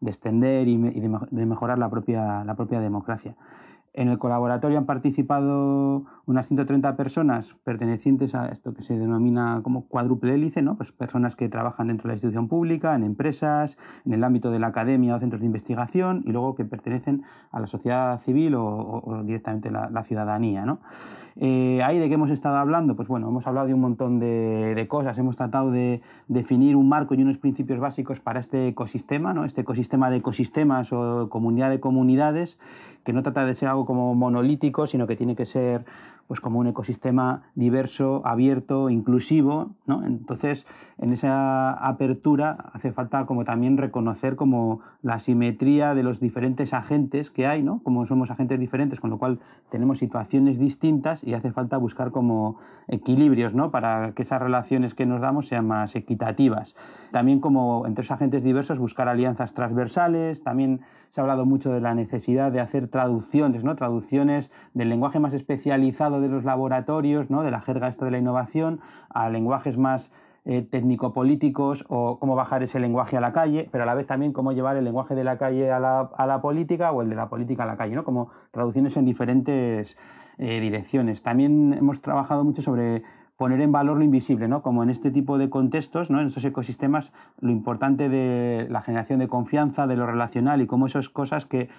[0.06, 3.36] extender y, de, mejorar la propia, la propia democracia.
[3.94, 9.88] En el colaboratorio han participado unas 130 personas pertenecientes a esto que se denomina como
[9.88, 10.76] cuádruple hélice, ¿no?
[10.76, 14.59] pues personas que trabajan dentro de la institución pública, en empresas, en el ámbito de
[14.59, 19.22] la academia o centros de investigación y luego que pertenecen a la sociedad civil o,
[19.26, 20.65] directamente la, ciudadanía.
[20.65, 20.80] ¿no?
[21.36, 22.95] Eh, ¿Ahí de qué hemos estado hablando?
[22.95, 26.89] Pues bueno, hemos hablado de un montón de, de, cosas, hemos tratado de definir un
[26.89, 29.45] marco y unos principios básicos para este ecosistema, ¿no?
[29.45, 32.59] este ecosistema de ecosistemas o comunidad de comunidades,
[33.03, 35.86] que no trata de ser algo como monolítico, sino que tiene que ser
[36.32, 40.05] pues como un ecosistema diverso, abierto, inclusivo, ¿no?
[40.05, 40.65] Entonces,
[40.97, 47.32] en esa apertura hace falta como también reconocer como la simetría de los diferentes agentes
[47.32, 47.84] que hay, ¿no?
[47.84, 52.59] Como somos agentes diferentes, con lo cual tenemos situaciones distintas y hace falta buscar como
[52.88, 53.69] equilibrios, ¿no?
[53.69, 56.75] Para que esas relaciones que nos damos sean más equitativas.
[57.11, 60.79] También como entre esos agentes diversos buscar alianzas transversales, también
[61.11, 63.75] se ha hablado mucho de la necesidad de hacer traducciones, ¿no?
[63.75, 67.43] traducciones del lenguaje más especializado de los laboratorios, ¿no?
[67.43, 70.11] de la jerga esta de la innovación, a lenguajes más
[70.45, 74.34] eh, técnico-políticos o cómo bajar ese lenguaje a la calle, pero a la vez también
[74.34, 77.15] cómo llevar el lenguaje de la calle a la, a la política o el de
[77.15, 78.03] la política a la calle, ¿no?
[78.03, 79.97] como traducciones en diferentes
[80.38, 81.22] eh, direcciones.
[81.22, 83.03] También hemos trabajado mucho sobre
[83.38, 84.61] poner en valor lo invisible, ¿no?
[84.61, 86.22] Como en este tipo de contextos, ¿no?
[86.22, 90.86] En estos ecosistemas, lo importante de la generación de confianza, de lo relacional y cómo
[90.86, 91.69] esas cosas que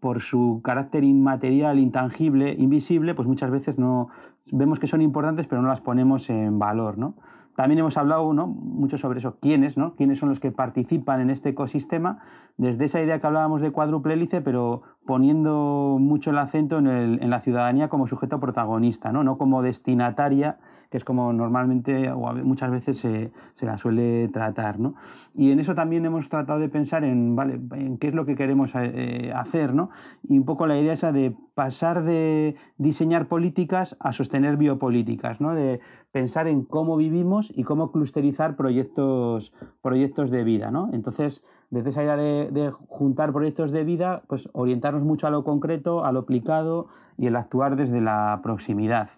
[0.00, 4.08] por su carácter inmaterial, intangible, invisible, pues muchas veces no
[4.52, 7.14] vemos que son importantes, pero no las ponemos en valor, ¿no?
[7.58, 8.46] También hemos hablado ¿no?
[8.46, 9.96] mucho sobre eso, quiénes, ¿no?
[9.96, 12.20] quiénes son los que participan en este ecosistema,
[12.56, 17.30] desde esa idea que hablábamos de cuádruple hélice, pero poniendo mucho el acento en, en
[17.30, 19.24] la ciudadanía como sujeto protagonista, ¿no?
[19.24, 20.58] no como destinataria
[20.90, 23.30] que es como normalmente o muchas veces se,
[23.60, 24.78] la suele tratar.
[24.78, 24.94] ¿no?
[25.34, 27.36] Y en eso también hemos tratado de pensar en,
[27.72, 29.90] en qué es lo que queremos eh, hacer, ¿no?
[30.22, 35.54] y un poco la idea esa de pasar de diseñar políticas a sostener biopolíticas, ¿no?
[35.54, 35.80] de
[36.12, 40.70] pensar en cómo vivimos y cómo clusterizar proyectos, proyectos de vida.
[40.70, 40.88] ¿no?
[40.92, 45.44] Entonces, desde esa idea de, de, juntar proyectos de vida, pues orientarnos mucho a lo
[45.44, 46.86] concreto, a lo aplicado
[47.18, 49.10] y el actuar desde la proximidad.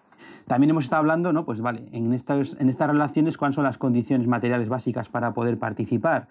[0.51, 1.45] También hemos estado hablando, ¿no?
[1.45, 5.57] Pues vale, en estas, en estas relaciones, cuáles son las condiciones materiales básicas para poder
[5.57, 6.27] participar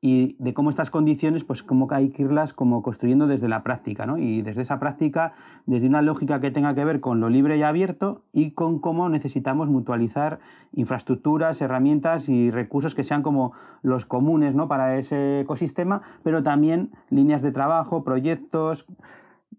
[0.00, 4.06] y de cómo estas condiciones, pues cómo hay que irlas como construyendo desde la práctica,
[4.06, 4.16] ¿no?
[4.16, 5.32] Y desde esa práctica,
[5.66, 9.08] desde una lógica que tenga que ver con lo libre y abierto y con cómo
[9.08, 10.38] necesitamos mutualizar
[10.74, 14.68] infraestructuras, herramientas y recursos que sean como los comunes, ¿no?
[14.68, 18.86] Para ese ecosistema, pero también líneas de trabajo, proyectos,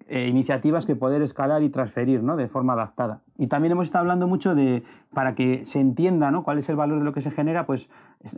[0.07, 2.35] eh, iniciativas que poder escalar y transferir ¿no?
[2.35, 3.21] de forma adaptada.
[3.37, 4.83] Y también hemos estado hablando mucho de,
[5.13, 6.43] para que se entienda ¿no?
[6.43, 7.89] cuál es el valor de lo que se genera, pues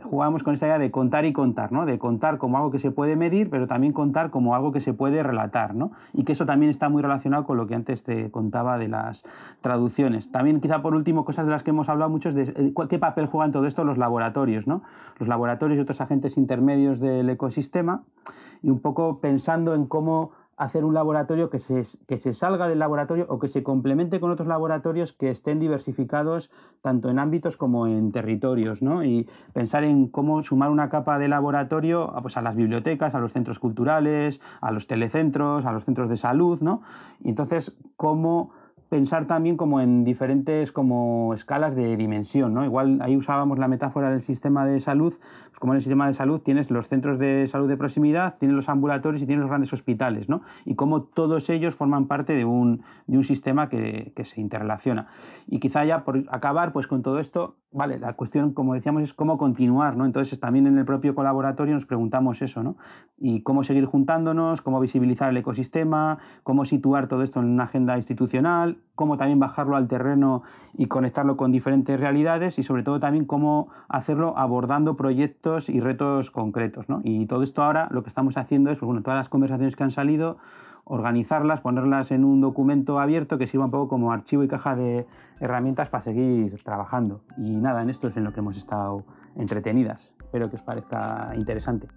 [0.02, 1.86] jugamos con esta idea de contar y contar, ¿no?
[1.86, 4.92] de contar como algo que se puede medir, pero también contar como algo que se
[4.92, 5.74] puede relatar.
[5.74, 5.92] ¿no?
[6.12, 9.22] Y que eso también está muy relacionado con lo que antes te contaba de las
[9.60, 10.30] traducciones.
[10.30, 13.26] También quizá por último, cosas de las que hemos hablado mucho de eh, qué papel
[13.26, 14.66] juegan todo esto los laboratorios.
[14.66, 14.82] ¿no?
[15.18, 18.02] Los laboratorios y otros agentes intermedios del ecosistema
[18.62, 22.80] y un poco pensando en cómo hacer un laboratorio que se, que se salga del
[22.80, 26.50] laboratorio o que se complemente con otros laboratorios que estén diversificados
[26.82, 29.04] tanto en ámbitos como en territorios, ¿no?
[29.04, 33.32] Y pensar en cómo sumar una capa de laboratorio pues, a las bibliotecas, a los
[33.32, 36.82] centros culturales, a los telecentros, a los centros de salud, ¿no?
[37.22, 38.50] Y entonces, cómo
[38.88, 42.64] pensar también como en diferentes como escalas de dimensión, ¿no?
[42.64, 45.14] Igual ahí usábamos la metáfora del sistema de salud,
[45.58, 48.68] como en el sistema de salud tienes los centros de salud de proximidad, tienes los
[48.68, 50.42] ambulatorios y tienes los grandes hospitales, ¿no?
[50.64, 55.08] Y cómo todos ellos forman parte de un, de un sistema que, que, se interrelaciona.
[55.46, 59.12] Y quizá ya por acabar pues con todo esto, vale, la cuestión, como decíamos, es
[59.12, 60.06] cómo continuar, ¿no?
[60.06, 62.76] Entonces también en el propio colaboratorio nos preguntamos eso, ¿no?
[63.18, 67.96] Y cómo seguir juntándonos, cómo visibilizar el ecosistema, cómo situar todo esto en una agenda
[67.96, 70.42] institucional, cómo también bajarlo al terreno
[70.74, 74.96] y conectarlo con diferentes realidades y sobre todo también cómo hacerlo abordando
[75.68, 76.88] y retos concretos.
[76.88, 77.00] ¿no?
[77.04, 79.84] Y todo esto ahora lo que estamos haciendo es, pues, bueno, todas las conversaciones que
[79.84, 80.38] han salido,
[80.84, 85.06] organizarlas, ponerlas en un documento abierto que sirva un poco como archivo y caja de
[85.40, 87.20] herramientas para seguir trabajando.
[87.36, 89.04] Y nada, en esto es en lo que hemos estado
[89.36, 90.12] entretenidas.
[90.20, 91.88] Espero que os parezca interesante.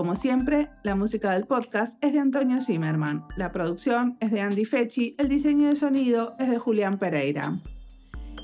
[0.00, 4.64] Como siempre, la música del podcast es de Antonio Zimmerman, la producción es de Andy
[4.64, 7.60] Fechi, el diseño de sonido es de Julián Pereira.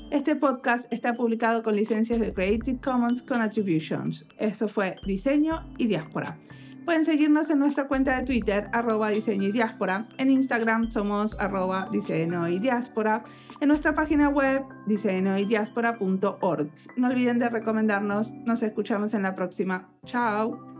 [0.09, 4.25] Este podcast está publicado con licencias de Creative Commons con Attributions.
[4.37, 6.37] Eso fue Diseño y Diáspora.
[6.85, 10.07] Pueden seguirnos en nuestra cuenta de Twitter, arroba diseño y diáspora.
[10.17, 13.25] En Instagram somos arroba diseño y diáspora.
[13.59, 16.69] En nuestra página web, diseñoydiáspora.org.
[16.95, 18.33] No olviden de recomendarnos.
[18.45, 19.89] Nos escuchamos en la próxima.
[20.05, 20.76] Chao.